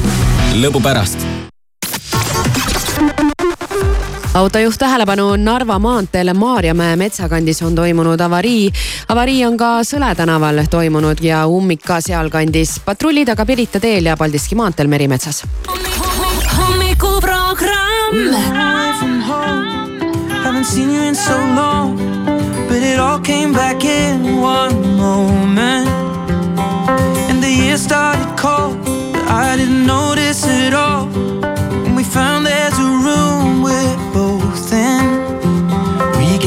lõbu 0.61 0.83
pärast 0.83 1.36
autojuht 4.37 4.77
tähelepanu, 4.77 5.35
Narva 5.35 5.79
maanteel 5.79 6.33
Maarjamäe 6.33 6.95
metsakandis 6.95 7.61
on 7.61 7.75
toimunud 7.75 8.19
avarii. 8.21 8.71
avarii 9.09 9.45
on 9.45 9.57
ka 9.57 9.79
Sõle 9.83 10.15
tänaval 10.15 10.63
toimunud 10.69 11.17
ja 11.21 11.47
ummik 11.47 11.81
ka 11.81 12.01
sealkandis. 12.01 12.79
patrullid 12.85 13.29
aga 13.29 13.45
Pirita 13.45 13.79
teel 13.79 14.05
ja 14.05 14.17
Paldiski 14.17 14.55
maanteel 14.55 14.87
Merimetsas. 14.87 15.43
hommikuprogramm. 16.57 18.33
Haven't 20.43 20.65
seen 20.65 20.89
you 20.93 21.01
in 21.01 21.15
so 21.15 21.37
long, 21.55 21.97
but 22.67 22.77
it 22.83 22.99
all 22.99 23.19
came 23.19 23.53
back 23.53 23.83
in 23.83 24.37
one 24.41 24.97
moment. 24.97 25.87
And 27.29 27.43
the 27.43 27.49
year 27.49 27.77
started 27.77 28.37
cold, 28.37 28.77
but 29.11 29.27
I 29.27 29.57
didn't 29.57 29.85
notice 29.85 30.45
it 30.47 30.73
all. 30.73 31.07
When 31.83 31.95
we 31.95 32.03
found 32.03 32.45
there's 32.45 32.79
a 32.79 33.06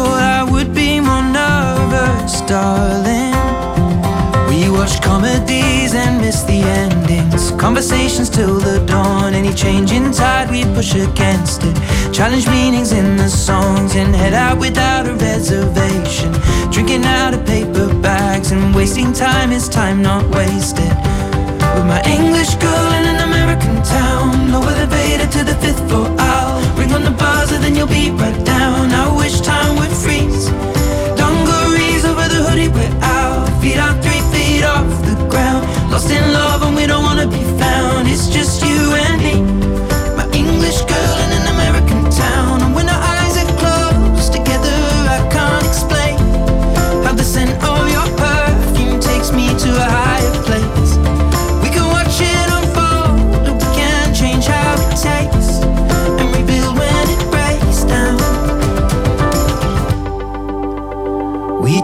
thought 0.00 0.22
I 0.22 0.42
would 0.52 0.72
be 0.74 1.00
more 1.00 1.26
nervous, 1.42 2.40
darling. 2.52 3.36
We 4.48 4.58
watch 4.76 4.94
comedies 5.02 5.92
and 5.94 6.20
miss 6.24 6.42
the 6.42 6.60
endings. 6.82 7.50
Conversations 7.66 8.28
till 8.30 8.56
the 8.68 8.78
dawn. 8.86 9.34
Any 9.34 9.52
change 9.52 9.92
in 9.92 10.12
tide, 10.12 10.48
we 10.50 10.64
push 10.76 10.94
against 10.94 11.60
it. 11.68 11.76
Challenge 12.18 12.46
meanings 12.48 12.92
in 12.92 13.16
the 13.16 13.28
songs 13.28 13.94
and 13.94 14.14
head 14.14 14.34
out 14.34 14.58
without 14.58 15.04
a 15.06 15.14
reservation. 15.14 16.32
Drinking 16.74 17.04
out 17.04 17.32
of 17.34 17.44
paper 17.46 17.88
bags 18.00 18.52
and 18.52 18.74
wasting 18.74 19.12
time 19.12 19.50
is 19.52 19.68
time 19.68 19.98
not 20.02 20.24
wasted. 20.34 20.94
With 21.74 21.86
my 21.94 22.00
English 22.16 22.52
girl 22.64 22.88
in 22.98 23.04
an 23.12 23.20
American 23.28 23.76
town. 23.82 24.50
No 24.50 24.60
to 25.30 25.44
the 25.44 25.54
fifth 25.56 25.82
floor. 25.88 26.06
I'll 26.18 26.60
ring 26.76 26.92
on 26.92 27.04
the 27.04 27.10
buzzer, 27.10 27.58
then 27.58 27.74
you'll 27.76 27.86
be 27.86 28.10
right 28.10 28.44
down. 28.44 28.90
I 28.90 29.06
wish 29.16 29.40
time 29.40 29.76
would 29.76 29.94
freeze. 30.02 30.46
Dungarees 31.20 32.04
over 32.04 32.26
the 32.34 32.40
hoodie, 32.46 32.68
we're 32.68 32.96
out. 33.02 33.46
Feet 33.60 33.78
are 33.78 33.94
three 34.02 34.22
feet 34.32 34.64
off 34.64 34.88
the 35.06 35.14
ground. 35.28 35.62
Lost 35.90 36.10
in 36.10 36.32
love 36.32 36.62
and 36.62 36.74
we 36.74 36.86
don't 36.86 37.04
wanna 37.04 37.26
be 37.26 37.42
found. 37.62 38.08
It's 38.08 38.28
just 38.28 38.62
you 38.64 38.80
and 39.04 39.16
me. 39.22 39.34
My 40.18 40.26
English 40.32 40.80
girl 40.82 41.16
in 41.36 41.39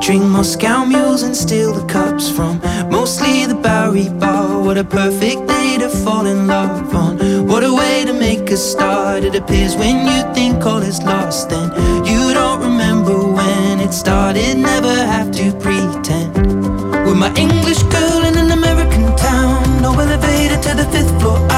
drink 0.07 0.23
Moscow 0.23 0.85
mules 0.85 1.25
and 1.25 1.37
steal 1.37 1.73
the 1.73 1.85
cups 1.93 2.31
from 2.31 2.61
mostly 2.89 3.45
the 3.45 3.57
Bowery 3.57 4.09
Bar. 4.09 4.63
What 4.63 4.79
a 4.79 4.85
perfect 4.85 5.49
day 5.49 5.79
to 5.79 5.89
fall 5.89 6.27
in 6.27 6.47
love 6.47 6.95
on. 6.95 7.19
What 7.49 7.65
a 7.65 7.75
way 7.75 8.05
to 8.05 8.13
make 8.13 8.49
a 8.53 8.57
start. 8.57 9.25
It 9.25 9.35
appears 9.35 9.75
when 9.75 10.07
you 10.07 10.23
think 10.33 10.65
all 10.65 10.79
is 10.79 11.03
lost, 11.03 11.51
then 11.51 11.73
you 12.07 12.33
don't 12.33 12.61
remember 12.61 13.19
when 13.19 13.81
it 13.81 13.93
started. 13.93 14.57
Never 14.59 14.95
have 14.95 15.33
to 15.33 15.51
pretend. 15.59 16.37
With 17.05 17.17
my 17.17 17.35
English 17.35 17.83
girl 17.95 18.21
in 18.29 18.39
an 18.39 18.53
American 18.53 19.07
town. 19.17 19.83
No 19.83 19.91
elevator 19.99 20.59
to 20.69 20.77
the 20.77 20.87
fifth 20.93 21.21
floor. 21.21 21.56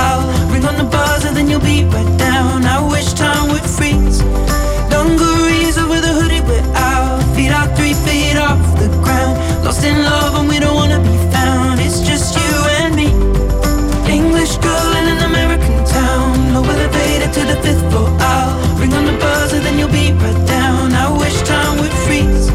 for 17.90 18.06
I'll 18.20 18.78
ring 18.78 18.92
on 18.92 19.04
the 19.04 19.16
buzzer, 19.18 19.60
then 19.60 19.78
you'll 19.78 19.92
be 19.92 20.12
right 20.12 20.46
down. 20.46 20.92
I 20.92 21.06
wish 21.18 21.36
time 21.42 21.78
would 21.80 21.92
freeze. 22.04 22.46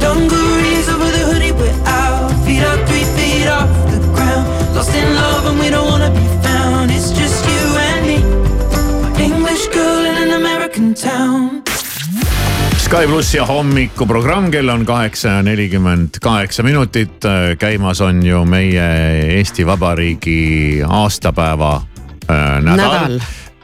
Dungarees 0.00 0.88
over 0.88 1.10
the 1.16 1.22
hoodie, 1.30 1.52
we're 1.52 1.80
out. 1.86 2.30
Feet 2.44 2.62
up, 2.62 2.80
three 2.88 3.06
feet 3.16 3.48
off 3.48 3.70
the 3.92 4.00
ground. 4.14 4.46
Lost 4.74 4.94
in 4.94 5.14
love, 5.14 5.46
and 5.46 5.58
we 5.58 5.70
don't 5.70 5.88
wanna 5.88 6.10
be 6.10 6.26
found. 6.42 6.90
It's 6.90 7.10
just 7.12 7.44
you 7.46 7.64
and 7.88 8.06
me. 8.06 8.18
English 9.22 9.68
girl 9.68 10.04
in 10.10 10.16
an 10.16 10.30
American 10.40 10.94
town. 10.94 11.62
Sky 12.78 13.06
plussi 13.06 13.38
hommikuprogramm, 13.38 14.50
kell 14.50 14.68
on 14.68 14.86
kaheksa 14.86 15.28
ja 15.28 15.42
nelikümmend 15.42 16.18
kaheksa 16.20 16.62
minutit. 16.62 17.22
käimas 17.58 18.00
on 18.00 18.26
ju 18.26 18.44
meie 18.44 18.86
Eesti 19.36 19.66
Vabariigi 19.66 20.82
aastapäeva 20.88 21.82
äh, 22.30 22.62
nädal, 22.62 22.76
nädal 22.76 23.20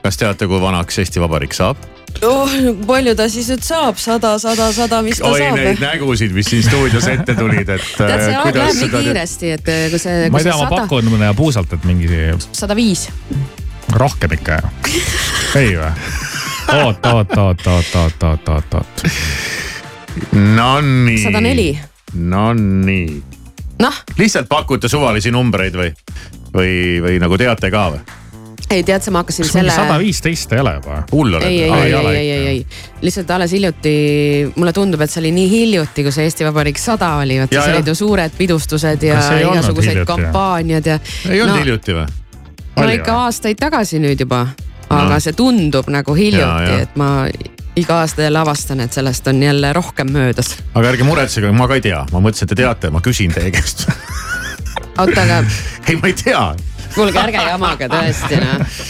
kas 0.07 0.21
teate, 0.21 0.47
kui 0.47 0.61
vanaks 0.63 1.01
Eesti 1.03 1.21
Vabariik 1.23 1.55
saab? 1.57 1.81
oh, 2.25 2.53
palju 2.87 3.13
ta 3.19 3.27
siis 3.29 3.49
nüüd 3.53 3.65
saab, 3.67 3.99
sada, 4.01 4.37
sada, 4.41 4.71
sada, 4.73 5.03
mis 5.05 5.19
ta 5.21 5.29
Oi, 5.33 5.41
saab? 5.43 5.59
Neid 5.59 5.83
nägusid, 5.83 6.33
mis 6.37 6.49
siin 6.49 6.63
stuudios 6.65 7.09
ette 7.11 7.35
tulid, 7.37 7.69
et. 7.75 7.89
tead, 7.99 8.23
see 8.23 8.37
läheb 8.39 8.79
nii 8.79 8.91
kiiresti, 8.95 9.51
et 9.59 9.71
äh, 9.73 9.83
kui 9.93 10.01
see. 10.01 10.29
ma 10.33 10.41
ei 10.41 10.47
tea, 10.47 10.57
ma 10.63 10.69
pakun 10.73 11.11
mõne 11.13 11.33
puusalt, 11.37 11.75
et 11.77 11.85
mingi. 11.89 12.09
sada 12.57 12.77
viis. 12.79 13.09
rohkem 13.93 14.37
ikka 14.39 14.61
ju, 14.63 14.73
ei 15.61 15.75
või? 15.77 15.91
oot, 16.77 17.11
oot, 17.13 17.37
oot, 17.37 17.67
oot, 17.67 17.95
oot, 18.03 18.27
oot, 18.31 18.49
oot, 18.55 18.79
oot. 18.81 19.07
Nonii. 20.33 21.19
sada 21.25 21.43
neli. 21.45 21.73
Nonii. 22.15 23.09
noh. 23.83 24.05
lihtsalt 24.23 24.49
pakute 24.49 24.89
suvalisi 24.89 25.35
numbreid 25.35 25.77
või, 25.77 25.91
või, 26.55 26.77
või 27.05 27.19
nagu 27.23 27.43
teate 27.43 27.75
ka 27.75 27.89
või? 27.97 28.23
Ei 28.71 28.83
tead 28.83 29.03
sa, 29.03 29.13
ma 29.15 29.23
hakkasin 29.23 29.49
selle. 29.49 29.73
sada 29.73 29.99
viisteist 29.99 30.53
ei 30.53 30.61
ole 30.61 30.75
juba. 30.75 30.99
hull 31.13 31.39
oled. 31.39 31.47
ei, 31.47 31.63
ei, 31.63 31.73
ei, 31.73 31.95
ei, 31.95 32.17
ei, 32.17 32.31
ei, 32.31 32.47
ei, 32.47 32.67
lihtsalt 33.03 33.31
alles 33.31 33.53
hiljuti, 33.53 33.95
mulle 34.57 34.73
tundub, 34.77 35.01
et 35.01 35.13
see 35.13 35.23
oli 35.23 35.33
nii 35.37 35.51
hiljuti, 35.51 36.07
kui 36.07 36.15
see 36.15 36.27
Eesti 36.27 36.47
Vabariik 36.49 36.81
sada 36.83 37.15
oli, 37.23 37.39
vaata 37.41 37.61
siis 37.61 37.75
olid 37.75 37.91
ju 37.93 37.97
suured 37.99 38.39
pidustused 38.39 39.07
ja 39.07 39.21
igasugused 39.41 40.03
kampaaniad 40.09 40.93
ja. 40.93 41.01
ei 41.31 41.43
olnud 41.43 41.57
no, 41.57 41.63
hiljuti 41.63 41.99
või? 41.99 42.07
no 42.77 42.89
ikka 42.99 43.19
aastaid 43.27 43.61
tagasi 43.61 44.03
nüüd 44.03 44.27
juba, 44.27 44.47
aga 44.89 45.13
no. 45.15 45.21
see 45.23 45.37
tundub 45.39 45.91
nagu 45.93 46.19
hiljuti, 46.19 46.81
et 46.83 46.99
ma 46.99 47.13
iga 47.77 48.01
aasta 48.03 48.25
jälle 48.25 48.41
avastan, 48.41 48.81
et 48.81 48.93
sellest 48.97 49.27
on 49.31 49.43
jälle 49.43 49.73
rohkem 49.77 50.11
möödas. 50.13 50.57
aga 50.75 50.95
ärge 50.95 51.07
muretsege, 51.07 51.53
ma 51.55 51.69
ka 51.71 51.79
ei 51.79 51.87
tea, 51.87 52.03
ma 52.13 52.25
mõtlesin, 52.25 52.49
et 52.49 52.57
te 52.57 52.63
teate, 52.65 52.91
ma 52.91 53.05
küsin 53.05 53.35
teie 53.37 53.55
käest 53.55 53.87
oota, 54.99 55.23
aga. 55.23 55.45
ei, 55.89 56.01
ma 56.01 56.11
ei 56.11 56.17
tea 56.19 56.49
kuulge, 56.97 57.21
ärge 57.21 57.45
jamage 57.51 57.93
tõesti 57.93 58.41
noh 58.43 58.81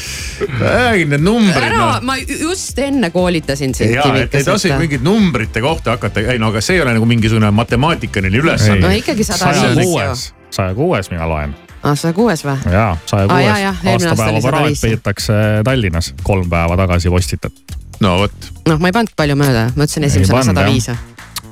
räägin 0.61 1.09
need 1.09 1.21
numbrid. 1.25 1.63
ära 1.63 1.77
no., 1.77 1.99
ma 2.03 2.17
just 2.17 2.79
enne 2.79 3.11
koolitasin 3.11 3.75
sind. 3.75 3.95
ja, 3.95 4.05
et 4.21 4.35
ei 4.35 4.45
tasu 4.45 4.69
mingite 4.79 5.05
numbrite 5.05 5.61
kohta 5.61 5.97
hakata, 5.97 6.21
ei 6.21 6.39
no 6.39 6.51
aga 6.53 6.61
see 6.61 6.77
ei 6.77 6.83
ole 6.85 6.93
nagu 6.97 7.07
mingisugune 7.09 7.51
matemaatikaline 7.51 8.39
ülesanne. 8.39 8.81
no 8.85 8.93
ikkagi 8.93 9.25
sada 9.25 9.53
viis 9.77 10.33
saja 10.51 10.75
kuues 10.75 11.11
mina 11.11 11.29
loen. 11.29 11.57
aa, 11.83 11.95
saja 11.95 12.13
kuues 12.13 12.45
või? 12.45 12.57
jaa, 12.73 12.97
saja 13.07 13.29
kuues. 13.29 13.93
aastapäeva 13.93 14.41
paraad 14.43 14.79
peetakse 14.83 15.33
Tallinnas 15.65 16.15
kolm 16.23 16.51
päeva 16.51 16.77
tagasi 16.77 17.11
postitatud. 17.11 17.77
no 18.01 18.19
vot. 18.19 18.53
noh, 18.69 18.81
ma 18.81 18.93
ei 18.93 18.97
pannud 18.97 19.17
palju 19.17 19.37
mööda, 19.37 19.69
ma 19.77 19.89
ütlesin 19.89 20.09
esimesena 20.11 20.45
sada 20.53 20.67
viis. 20.69 20.91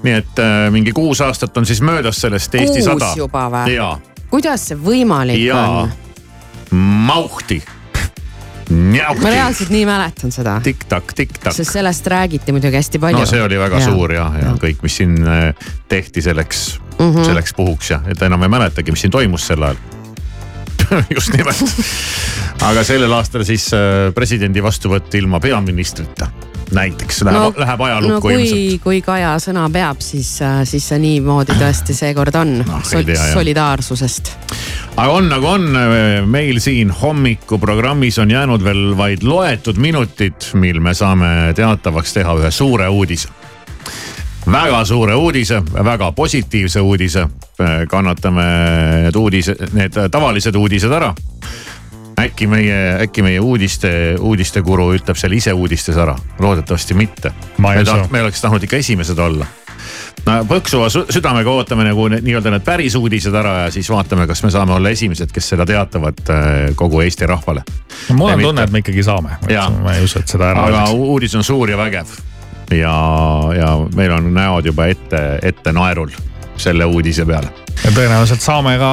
nii 0.05 0.17
et 0.21 0.41
äh, 0.45 0.71
mingi 0.75 0.93
kuus 0.93 1.21
aastat 1.25 1.57
on 1.57 1.67
siis 1.67 1.81
möödas 1.81 2.21
sellest 2.21 2.55
Eesti 2.55 2.83
sada. 2.83 3.13
kuus 3.13 3.25
juba 3.25 3.49
või? 3.53 3.79
kuidas 4.31 4.69
see 4.71 4.79
võimalik 4.79 5.41
ja. 5.47 5.61
on? 5.61 6.04
Mauhti. 6.75 7.63
ma 8.71 9.31
reaalselt 9.31 9.71
nii 9.71 9.85
mäletan 9.87 10.33
seda. 10.33 10.57
tikk-takk, 10.65 11.13
tikk-takk. 11.17 11.57
sest 11.57 11.77
sellest 11.77 12.07
räägiti 12.07 12.53
muidugi 12.53 12.81
hästi 12.81 12.99
palju. 12.99 13.21
no 13.21 13.27
see 13.29 13.43
oli 13.43 13.59
väga 13.61 13.81
ja. 13.83 13.91
suur 13.91 14.13
ja, 14.13 14.31
ja 14.41 14.55
kõik, 14.61 14.81
mis 14.83 14.97
siin 15.03 15.19
äh, 15.23 15.51
tehti 15.89 16.23
selleks 16.25 16.65
mm, 16.99 17.11
-hmm. 17.11 17.25
selleks 17.25 17.55
puhuks 17.55 17.91
ja, 17.91 18.01
et 18.09 18.23
enam 18.23 18.43
ei 18.43 18.53
mäletagi, 18.57 18.95
mis 18.95 19.05
siin 19.05 19.13
toimus 19.13 19.47
sel 19.47 19.63
ajal 19.63 19.77
just 21.17 21.37
nimelt. 21.37 21.85
aga 22.63 22.85
sellel 22.85 23.13
aastal 23.13 23.45
siis 23.45 23.69
äh, 23.77 24.11
presidendi 24.15 24.63
vastuvõtt 24.63 25.15
ilma 25.15 25.41
peaministrita 25.41 26.31
näiteks 26.73 27.23
läheb 27.27 27.39
no,, 27.39 27.53
läheb 27.61 27.81
ajalukku 27.87 28.15
no, 28.15 28.21
kui, 28.25 28.35
ilmselt. 28.35 28.83
kui 28.85 29.01
Kaja 29.05 29.35
sõna 29.43 29.67
peab, 29.73 30.01
siis, 30.05 30.31
äh, 30.45 30.63
siis 30.69 30.89
see 30.89 31.01
niimoodi 31.03 31.57
tõesti 31.59 31.97
seekord 31.97 32.35
on 32.41 32.57
no, 32.63 32.81
Sol. 32.87 33.07
solidaarsusest. 33.33 34.33
aga 34.97 35.09
on 35.13 35.31
nagu 35.33 35.51
on, 35.51 35.69
meil 36.31 36.61
siin 36.63 36.93
hommikuprogrammis 36.95 38.19
on 38.23 38.35
jäänud 38.35 38.65
veel 38.65 38.85
vaid 38.99 39.25
loetud 39.27 39.81
minutid, 39.81 40.53
mil 40.55 40.81
me 40.81 40.95
saame 40.95 41.53
teatavaks 41.57 42.17
teha 42.19 42.39
ühe 42.43 42.53
suure 42.55 42.89
uudise 42.89 43.33
väga 44.51 44.85
suure 44.85 45.15
uudise, 45.15 45.63
väga 45.85 46.13
positiivse 46.13 46.81
uudise. 46.81 47.29
kannatame 47.89 48.43
need 49.05 49.17
uudised, 49.17 49.61
need 49.73 49.95
tavalised 50.11 50.57
uudised 50.59 50.91
ära 50.91 51.13
äkki 52.21 52.47
meie, 52.47 52.79
äkki 53.03 53.23
meie 53.23 53.41
uudiste, 53.41 53.91
uudistekuru 54.21 54.91
ütleb 54.97 55.19
seal 55.19 55.35
ise 55.37 55.53
uudistes 55.53 55.99
ära, 56.01 56.17
loodetavasti 56.39 56.95
mitte. 56.95 57.33
me, 57.59 57.77
taht, 57.85 58.11
me 58.11 58.23
oleks 58.23 58.41
tahtnud 58.41 58.67
ikka 58.67 58.81
esimesed 58.83 59.19
olla. 59.19 59.47
no 60.27 60.37
põksuva 60.49 60.89
südamega 60.93 61.51
ootame 61.51 61.87
nagu 61.89 62.07
nii-öelda 62.15 62.55
need 62.55 62.67
päris 62.67 62.95
uudised 62.99 63.35
ära 63.35 63.55
ja 63.65 63.73
siis 63.75 63.91
vaatame, 63.91 64.27
kas 64.31 64.43
me 64.45 64.51
saame 64.55 64.77
olla 64.77 64.93
esimesed, 64.95 65.33
kes 65.33 65.49
seda 65.55 65.67
teatavad 65.67 66.23
äh, 66.31 66.53
kogu 66.77 67.01
Eesti 67.05 67.27
rahvale. 67.27 67.65
no 68.09 68.17
mul 68.21 68.37
on 68.37 68.47
tunne, 68.49 68.69
et 68.69 68.73
me 68.75 68.85
ikkagi 68.85 69.03
saame, 69.03 69.41
ma 69.83 69.97
ei 69.97 70.05
usu, 70.05 70.23
et 70.23 70.29
seda 70.29 70.53
ära. 70.53 70.69
aga 70.69 70.87
oleks. 70.87 71.11
uudis 71.17 71.35
on 71.35 71.45
suur 71.45 71.71
ja 71.71 71.81
vägev 71.81 72.15
ja, 72.71 72.95
ja 73.57 73.75
meil 73.97 74.13
on 74.13 74.31
näod 74.35 74.71
juba 74.73 74.87
ette, 74.93 75.25
ette 75.43 75.73
naerul 75.73 76.15
selle 76.57 76.85
uudise 76.85 77.27
peale. 77.27 77.51
ja 77.85 77.91
tõenäoliselt 77.91 78.43
saame 78.45 78.77
ka 78.81 78.91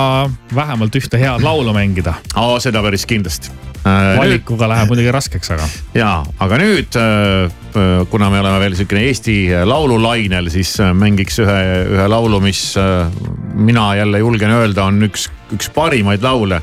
vähemalt 0.55 0.95
ühte 0.95 1.19
head 1.21 1.43
laulu 1.43 1.73
mängida. 1.75 2.13
aa, 2.35 2.59
seda 2.59 2.81
päris 2.83 3.05
kindlasti 3.09 3.51
äh,. 3.85 4.17
valikuga 4.17 4.65
nüüd... 4.65 4.73
läheb 4.73 4.93
muidugi 4.93 5.15
raskeks, 5.15 5.51
aga. 5.55 5.67
ja, 5.97 6.11
aga 6.39 6.61
nüüd 6.61 6.99
äh, 6.99 8.05
kuna 8.11 8.29
me 8.33 8.41
oleme 8.43 8.59
veel 8.65 8.77
sihukene 8.79 9.05
Eesti 9.07 9.37
laululainel, 9.65 10.51
siis 10.53 10.75
äh, 10.83 10.93
mängiks 10.97 11.41
ühe, 11.43 11.59
ühe 11.97 12.07
laulu, 12.11 12.41
mis 12.43 12.63
äh, 12.79 13.09
mina 13.53 13.91
jälle 13.99 14.23
julgen 14.23 14.55
öelda, 14.59 14.87
on 14.91 15.09
üks, 15.09 15.29
üks 15.55 15.71
parimaid 15.75 16.23
laule, 16.25 16.61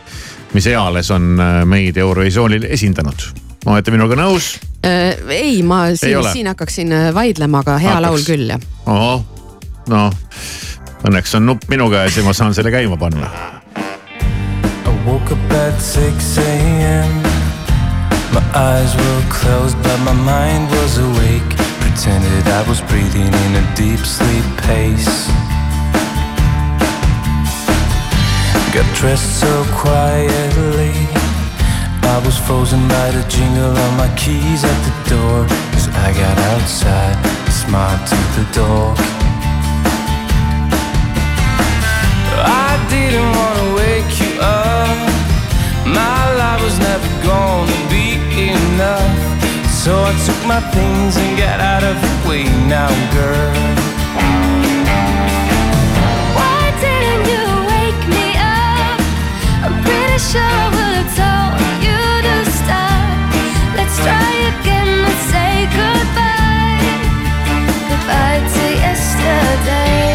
mis 0.54 0.66
eales 0.70 1.12
on 1.14 1.36
äh, 1.40 1.60
meid 1.68 2.00
Eurovisioonil 2.00 2.66
esindanud 2.70 3.30
olete 3.66 3.92
minuga 3.94 4.18
nõus 4.18 4.54
äh,? 4.86 5.16
ei, 5.34 5.62
ma 5.66 5.88
siin, 5.98 6.22
siin 6.32 6.50
hakkaksin 6.52 6.94
äh, 6.94 7.10
vaidlema, 7.14 7.62
aga 7.64 7.78
hea 7.82 7.96
Hakkaks. 7.96 8.06
laul 8.06 8.24
küll 8.26 8.52
jah. 8.52 8.64
ohoh, 8.86 9.24
noh 9.90 10.14
õnneks 11.06 11.34
on 11.38 11.46
nupp 11.46 11.68
minu 11.70 11.88
käes 11.92 12.16
ja 12.18 12.24
ma 12.26 12.32
saan 12.34 12.54
selle 12.54 12.72
käima 12.74 12.96
panna. 12.98 13.30
I 13.78 14.92
woke 15.06 15.32
up 15.32 15.52
at 15.52 15.80
6 15.80 16.38
a.m. 16.38 17.22
My 18.32 18.42
eyes 18.54 18.94
were 18.96 19.22
closed 19.30 19.76
but 19.82 19.98
my 20.04 20.12
mind 20.12 20.70
was 20.70 20.98
awake. 20.98 21.56
Pretended 21.80 22.46
I 22.46 22.62
was 22.68 22.80
breathing 22.90 23.32
in 23.46 23.52
a 23.56 23.64
deep 23.74 24.00
sleep 24.04 24.44
pace. 24.66 25.28
Got 28.74 28.86
dressed 28.94 29.40
so 29.40 29.64
quietly. 29.74 30.92
I 32.02 32.22
was 32.24 32.38
frozen 32.38 32.86
by 32.88 33.10
the 33.10 33.24
jingle 33.28 33.76
of 33.76 33.96
my 33.96 34.08
keys 34.16 34.64
at 34.64 34.78
the 34.84 34.94
door. 35.10 35.46
As 35.76 35.88
I 35.88 36.12
got 36.12 36.38
outside, 36.52 37.16
smiled 37.50 38.06
to 38.06 38.16
the 38.36 38.46
dog. 38.52 39.27
Didn't 42.90 43.30
wanna 43.38 43.74
wake 43.80 44.12
you 44.20 44.32
up. 44.40 44.98
My 45.86 46.20
life 46.40 46.62
was 46.62 46.78
never 46.78 47.08
gonna 47.22 47.78
be 47.90 48.06
enough. 48.50 49.16
So 49.82 49.92
I 50.10 50.12
took 50.26 50.40
my 50.46 50.60
things 50.76 51.16
and 51.16 51.38
got 51.38 51.60
out 51.60 51.82
of 51.82 51.96
the 52.04 52.28
way 52.28 52.44
now, 52.68 52.90
girl. 53.16 53.54
Why 56.38 56.62
didn't 56.84 57.24
you 57.32 57.44
wake 57.72 58.02
me 58.16 58.26
up? 58.36 59.00
I'm 59.64 59.76
pretty 59.84 60.18
sure 60.30 60.52
I 60.64 60.68
would 60.76 60.94
have 61.00 61.12
told 61.22 61.54
you 61.86 62.00
to 62.26 62.36
stop. 62.60 63.16
Let's 63.78 63.96
try 64.06 64.30
again 64.52 64.90
and 65.08 65.18
say 65.32 65.52
goodbye. 65.78 66.84
Goodbye 67.90 68.40
to 68.54 68.64
yesterday. 68.86 70.07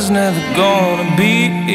Was 0.00 0.08
never 0.08 0.40
gonna 0.56 1.14
be 1.14 1.34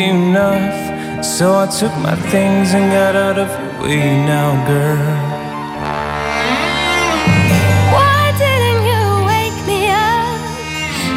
enough. 0.10 1.24
So 1.24 1.46
I 1.64 1.68
took 1.68 1.96
my 2.08 2.16
things 2.34 2.74
and 2.74 2.92
got 2.92 3.16
out 3.16 3.38
of 3.38 3.50
your 3.62 3.74
way 3.84 4.02
now, 4.34 4.50
girl. 4.66 5.14
Why 7.94 8.22
didn't 8.44 8.82
you 8.92 9.04
wake 9.32 9.60
me 9.70 9.82
up? 10.10 10.42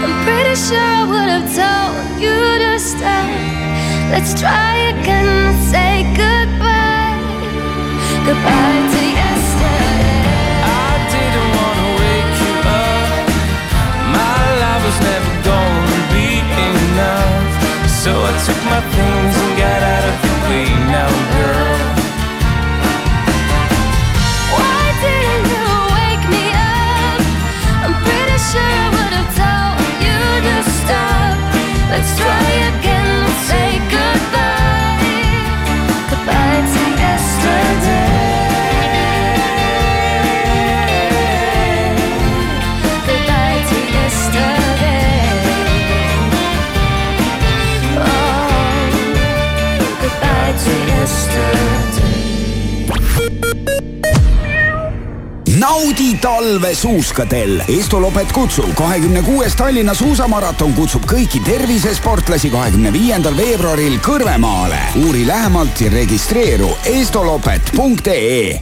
I'm 0.04 0.16
pretty 0.26 0.54
sure 0.66 0.88
I 1.00 1.02
would 1.10 1.30
have 1.36 1.48
told 1.60 2.20
you 2.24 2.36
to 2.64 2.72
stop. 2.78 3.30
Let's 4.12 4.32
try 4.38 4.72
again 4.92 5.28
and 5.46 5.56
say 5.72 5.92
goodbye. 6.22 7.16
Goodbye 8.26 8.80
to 8.92 9.00
yesterday. 9.16 9.27
Enough. 16.98 17.90
So 18.02 18.10
I 18.10 18.32
took 18.46 18.60
my 18.64 18.80
things 18.94 19.34
and 19.42 19.52
got 19.58 19.82
out 19.94 20.04
of 20.10 20.16
the 20.22 20.34
way 20.48 20.66
now, 20.90 21.10
girl. 21.34 21.67
Naudi 55.58 56.14
talve 56.14 56.74
suuskadel. 56.74 57.62
Estolopet 57.68 58.32
kutsub 58.32 58.74
kahekümne 58.74 59.22
kuues 59.22 59.56
Tallinna 59.56 59.94
suusamaraton 59.94 60.72
kutsub 60.72 61.04
kõiki 61.10 61.40
tervisesportlasi 61.44 62.50
kahekümne 62.50 62.92
viiendal 62.92 63.36
veebruaril 63.36 63.98
Kõrvemaale. 64.02 64.78
uuri 65.04 65.26
lähemalt 65.26 65.80
ja 65.80 65.90
registreeru 65.90 66.70
estolopet.ee. 66.84 68.60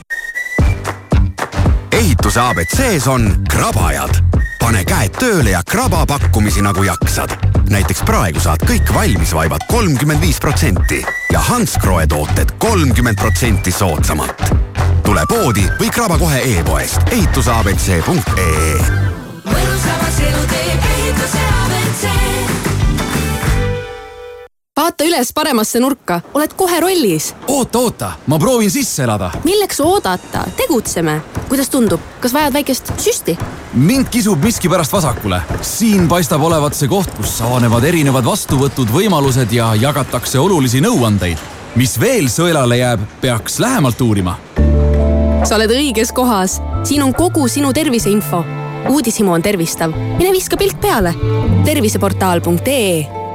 ehituse 1.92 2.40
abc-s 2.40 3.08
on 3.08 3.44
krabajad. 3.48 4.22
pane 4.60 4.84
käed 4.84 5.18
tööle 5.18 5.50
ja 5.50 5.62
kraba 5.62 6.06
pakkumisi 6.06 6.62
nagu 6.62 6.82
jaksad. 6.82 7.45
Näiteks 7.70 8.02
praegu 8.06 8.40
saad 8.40 8.62
kõik 8.68 8.92
valmisvaibad 8.94 9.66
kolmkümmend 9.70 10.20
viis 10.20 10.38
protsenti 10.42 11.02
ja 11.32 11.40
Hansgrohe 11.40 12.06
tooted 12.06 12.56
kolmkümmend 12.58 13.18
protsenti 13.20 13.72
soodsamalt. 13.72 14.42
tule 15.02 15.26
poodi 15.28 15.66
või 15.80 15.90
kraba 15.90 16.18
kohe 16.18 16.40
e-poest 16.58 17.12
ehitusabc.ee 17.12 19.05
mõnusamaks 19.05 19.05
vaata 24.86 25.06
üles 25.06 25.32
paremasse 25.34 25.80
nurka, 25.82 26.20
oled 26.34 26.52
kohe 26.54 26.76
rollis. 26.80 27.32
oota, 27.50 27.78
oota, 27.78 28.10
ma 28.30 28.38
proovin 28.38 28.70
sisse 28.70 29.02
elada. 29.02 29.32
milleks 29.44 29.80
oodata, 29.82 30.44
tegutseme. 30.56 31.16
kuidas 31.48 31.70
tundub, 31.72 32.00
kas 32.20 32.34
vajad 32.34 32.54
väikest 32.54 32.92
süsti? 33.02 33.34
mind 33.74 34.06
kisub 34.10 34.44
miskipärast 34.44 34.92
vasakule. 34.92 35.40
siin 35.62 36.06
paistab 36.08 36.42
olevat 36.42 36.78
see 36.78 36.88
koht, 36.88 37.10
kus 37.18 37.34
avanevad 37.42 37.84
erinevad 37.84 38.24
vastuvõtud, 38.24 38.92
võimalused 38.94 39.50
ja 39.52 39.72
jagatakse 39.74 40.38
olulisi 40.38 40.80
nõuandeid. 40.80 41.42
mis 41.74 41.98
veel 42.00 42.30
sõelale 42.30 42.78
jääb, 42.78 43.02
peaks 43.20 43.58
lähemalt 43.58 44.00
uurima. 44.00 44.38
sa 45.42 45.58
oled 45.58 45.74
õiges 45.80 46.14
kohas, 46.14 46.60
siin 46.84 47.02
on 47.02 47.14
kogu 47.14 47.48
sinu 47.48 47.72
terviseinfo. 47.72 48.44
uudishimu 48.88 49.34
on 49.34 49.42
tervistav, 49.42 49.90
mine 50.18 50.30
viska 50.30 50.56
pilk 50.56 50.80
peale. 50.80 51.14
terviseportaal.ee 51.64 53.25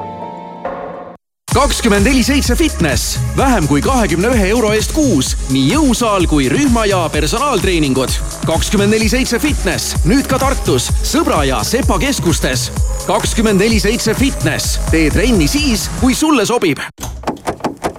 kakskümmend 1.53 2.05
neli 2.05 2.23
seitse 2.23 2.55
fitness, 2.55 3.19
vähem 3.37 3.67
kui 3.67 3.81
kahekümne 3.81 4.29
ühe 4.31 4.47
euro 4.53 4.71
eest 4.75 4.93
kuus, 4.95 5.33
nii 5.51 5.73
jõusaal 5.73 6.27
kui 6.31 6.47
rühma 6.51 6.85
ja 6.87 7.01
personaaltreeningud. 7.11 8.13
kakskümmend 8.47 8.95
neli 8.95 9.09
seitse 9.09 9.39
fitness, 9.39 9.95
nüüd 10.07 10.27
ka 10.31 10.39
Tartus, 10.39 10.87
Sõbra 11.03 11.43
ja 11.47 11.63
Sepa 11.63 11.99
keskustes. 11.99 12.71
kakskümmend 13.07 13.59
neli 13.59 13.79
seitse 13.79 14.13
fitness, 14.13 14.79
tee 14.91 15.09
trenni 15.11 15.47
siis, 15.47 15.89
kui 15.99 16.15
sulle 16.15 16.45
sobib. 16.45 16.79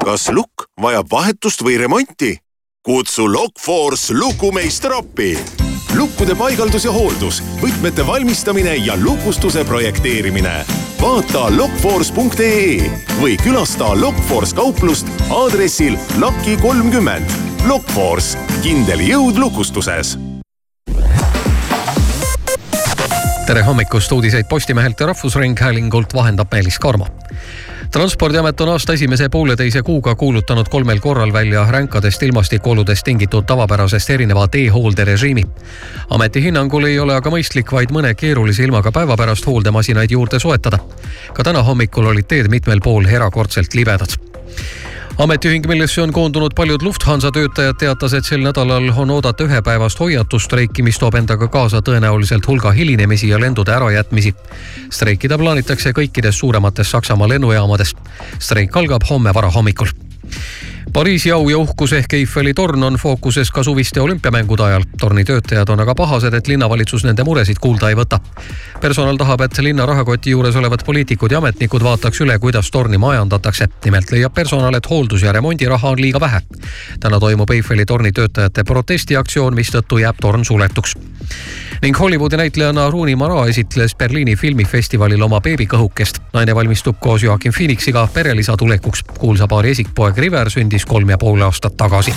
kas 0.05 0.31
lukk 0.33 0.69
vajab 0.81 1.07
vahetust 1.13 1.63
või 1.63 1.79
remonti? 1.79 2.39
kutsu 2.83 3.33
Lockforce 3.33 4.15
lukumeister 4.15 4.93
appi. 4.93 5.37
Lukkude 5.97 6.35
paigaldus 6.39 6.85
ja 6.85 6.93
hooldus, 6.93 7.43
võtmete 7.63 8.07
valmistamine 8.07 8.77
ja 8.77 8.97
lukustuse 8.97 9.65
projekteerimine. 9.65 10.65
vaata 11.01 11.49
lockforce.ee 11.57 12.91
või 13.21 13.37
külasta 13.37 13.93
Lockforce 14.01 14.55
kauplust 14.57 15.07
aadressil 15.31 15.99
Laki 16.21 16.57
kolmkümmend. 16.57 17.31
Lockforce, 17.67 18.39
kindel 18.63 19.01
jõud 19.01 19.39
lukustuses 19.39 20.19
tere 23.47 23.63
hommikust, 23.63 24.13
uudiseid 24.13 24.47
Postimehelt 24.49 25.01
ja 25.01 25.07
Rahvusringhäälingult 25.07 26.15
vahendab 26.15 26.53
Meelis 26.53 26.79
Karmo 26.79 27.07
transpordiamet 27.93 28.61
on 28.61 28.69
aasta 28.69 28.93
esimese 28.93 29.29
pooleteise 29.29 29.83
kuuga 29.83 30.15
kuulutanud 30.15 30.69
kolmel 30.69 31.01
korral 31.01 31.33
välja 31.33 31.67
ränkadest 31.71 32.23
ilmastikuoludest 32.23 33.05
tingitud 33.05 33.45
tavapärasest 33.47 34.11
erineva 34.11 34.49
teehoolde 34.49 35.05
režiimi. 35.05 35.43
ameti 36.11 36.43
hinnangul 36.43 36.85
ei 36.85 36.99
ole 36.99 37.15
aga 37.15 37.31
mõistlik 37.31 37.73
vaid 37.73 37.93
mõne 37.93 38.15
keerulise 38.15 38.65
ilmaga 38.65 38.93
päeva 38.93 39.17
pärast 39.17 39.47
hooldemasinaid 39.47 40.11
juurde 40.11 40.41
soetada. 40.41 40.79
ka 41.33 41.43
täna 41.43 41.63
hommikul 41.63 42.07
olid 42.07 42.27
teed 42.29 42.49
mitmel 42.49 42.81
pool 42.81 43.05
erakordselt 43.05 43.75
libedad 43.75 44.17
ametiühing, 45.19 45.67
millesse 45.67 46.03
on 46.03 46.13
koondunud 46.13 46.55
paljud 46.57 46.83
Lufthansa 46.83 47.31
töötajad, 47.33 47.77
teatas, 47.79 48.15
et 48.15 48.25
sel 48.25 48.43
nädalal 48.45 48.89
on 48.97 49.11
oodata 49.11 49.45
ühepäevast 49.45 50.01
hoiatusstreiki, 50.01 50.83
mis 50.83 50.99
toob 50.99 51.15
endaga 51.21 51.49
kaasa 51.49 51.83
tõenäoliselt 51.85 52.47
hulga 52.49 52.73
hilinemisi 52.73 53.29
ja 53.29 53.41
lendude 53.41 53.75
ärajätmisi. 53.75 54.35
streikida 54.91 55.39
plaanitakse 55.39 55.93
kõikides 55.93 56.39
suuremates 56.39 56.91
Saksamaa 56.91 57.29
lennujaamades. 57.29 57.95
streik 58.39 58.77
algab 58.77 59.03
homme 59.11 59.35
varahommikul 59.35 59.89
Pariisi 60.93 61.31
au 61.33 61.49
ja 61.49 61.59
uhkus 61.59 61.93
ehk 61.93 62.13
Eiffeli 62.13 62.55
torn 62.55 62.83
on 62.83 62.95
fookuses 62.95 63.51
ka 63.51 63.63
suviste 63.63 64.01
olümpiamängude 64.01 64.63
ajal. 64.63 64.83
torni 65.01 65.25
töötajad 65.25 65.69
on 65.69 65.81
aga 65.81 65.95
pahased, 65.95 66.35
et 66.35 66.49
linnavalitsus 66.49 67.05
nende 67.05 67.25
muresid 67.25 67.57
kuulda 67.61 67.89
ei 67.89 67.95
võta. 67.95 68.21
personal 68.81 69.17
tahab, 69.17 69.41
et 69.41 69.59
linna 69.59 69.87
rahakoti 69.87 70.31
juures 70.31 70.57
olevad 70.57 70.85
poliitikud 70.85 71.33
ja 71.33 71.39
ametnikud 71.39 71.83
vaataks 71.83 72.21
üle, 72.21 72.39
kuidas 72.39 72.71
torni 72.71 72.99
majandatakse. 72.99 73.69
nimelt 73.85 74.11
leiab 74.11 74.35
personal, 74.35 74.75
et 74.75 74.91
hooldus- 74.91 75.23
ja 75.23 75.33
remondiraha 75.33 75.89
on 75.89 76.01
liiga 76.01 76.21
vähe. 76.21 76.41
täna 77.01 77.21
toimub 77.21 77.51
Eiffeli 77.51 77.85
torni 77.85 78.13
töötajate 78.13 78.65
protestiaktsioon, 78.65 79.55
mistõttu 79.55 79.99
jääb 79.99 80.17
torn 80.21 80.45
suletuks 80.45 80.95
ning 81.83 81.99
Hollywoodi 81.99 82.37
näitlejana 82.37 82.91
Rooney 82.91 83.17
Mara 83.17 83.47
esitles 83.47 83.97
Berliini 83.97 84.37
filmifestivalil 84.37 85.23
oma 85.23 85.41
beebikõhukest. 85.41 86.19
naine 86.33 86.55
valmistub 86.55 86.97
koos 87.01 87.23
Joakim 87.23 87.53
Phoenixiga 87.53 88.09
perelisa 88.15 88.57
tulekuks. 88.57 89.03
kuulsa 89.19 89.49
paari 89.49 89.71
esikpoeg 89.71 90.19
River 90.19 90.51
sündis 90.51 90.87
kolm 90.87 91.11
ja 91.11 91.19
pool 91.19 91.41
aastat 91.41 91.77
tagasi. 91.77 92.15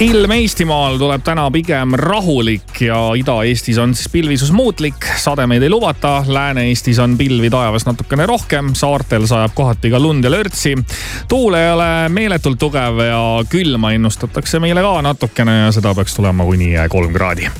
Ilm 0.00 0.30
Eestimaal 0.30 0.98
tuleb 0.98 1.22
täna 1.24 1.46
pigem 1.50 1.94
rahulik 1.96 2.80
ja 2.84 2.98
Ida-Eestis 3.16 3.78
on 3.80 3.94
siis 3.94 4.08
pilvisus 4.12 4.52
muutlik, 4.52 5.06
sademeid 5.16 5.62
ei 5.62 5.70
lubata. 5.70 6.24
Lääne-Eestis 6.26 6.98
on 6.98 7.16
pilvi 7.18 7.50
taevas 7.50 7.86
natukene 7.86 8.26
rohkem, 8.26 8.74
saartel 8.74 9.26
sajab 9.26 9.54
kohati 9.54 9.90
ka 9.90 10.00
lund 10.00 10.24
ja 10.24 10.30
lörtsi. 10.30 10.74
tuul 11.28 11.54
ei 11.54 11.70
ole 11.72 12.08
meeletult 12.08 12.58
tugev 12.58 12.98
ja 12.98 13.44
külma 13.48 13.92
ennustatakse 13.92 14.60
meile 14.60 14.82
ka 14.82 15.02
natukene 15.02 15.58
ja 15.58 15.72
seda 15.72 15.94
peaks 15.94 16.14
tulema 16.14 16.44
kuni 16.44 16.74
kolm 16.88 17.12
kraadi. 17.12 17.50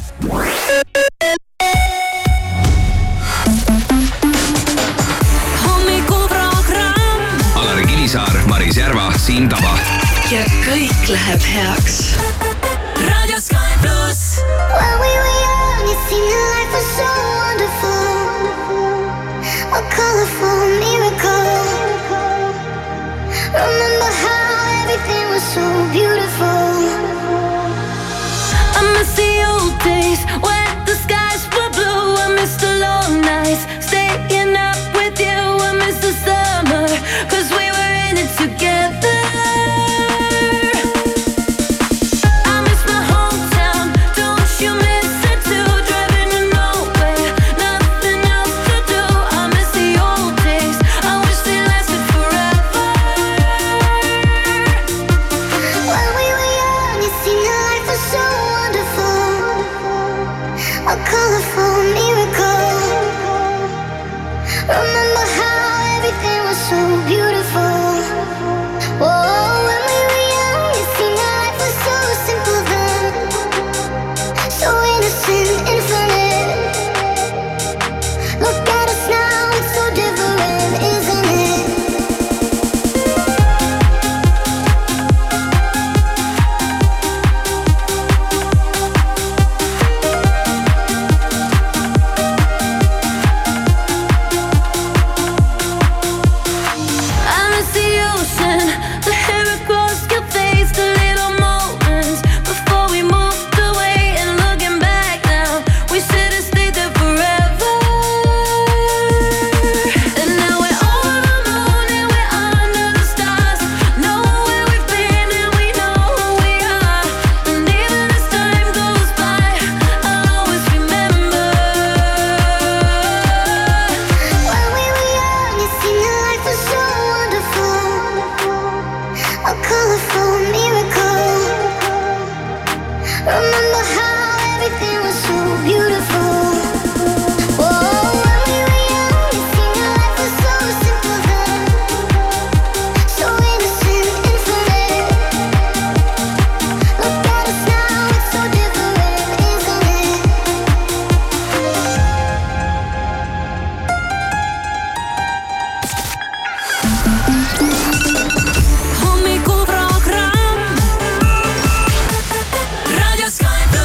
hommikuprogramm 5.64 7.07
Alari 7.55 7.87
Kivisaar, 7.87 8.39
Maris 8.47 8.76
Järva, 8.76 9.12
Siim 9.16 9.49
Taba. 9.49 9.95
Ja 10.31 10.43
kõik 10.64 11.09
läheb 11.09 11.45
heaks. 11.47 12.16
raadio 13.07 13.39
Sky 13.39 13.79
pluss. 13.83 14.43
When 14.74 14.95
we 14.99 15.12
were 15.22 15.35
young, 15.47 15.87
it 15.87 16.01
seemed 16.09 16.27
that 16.27 16.45
life 16.51 16.72
was 16.74 16.87
so 16.99 17.36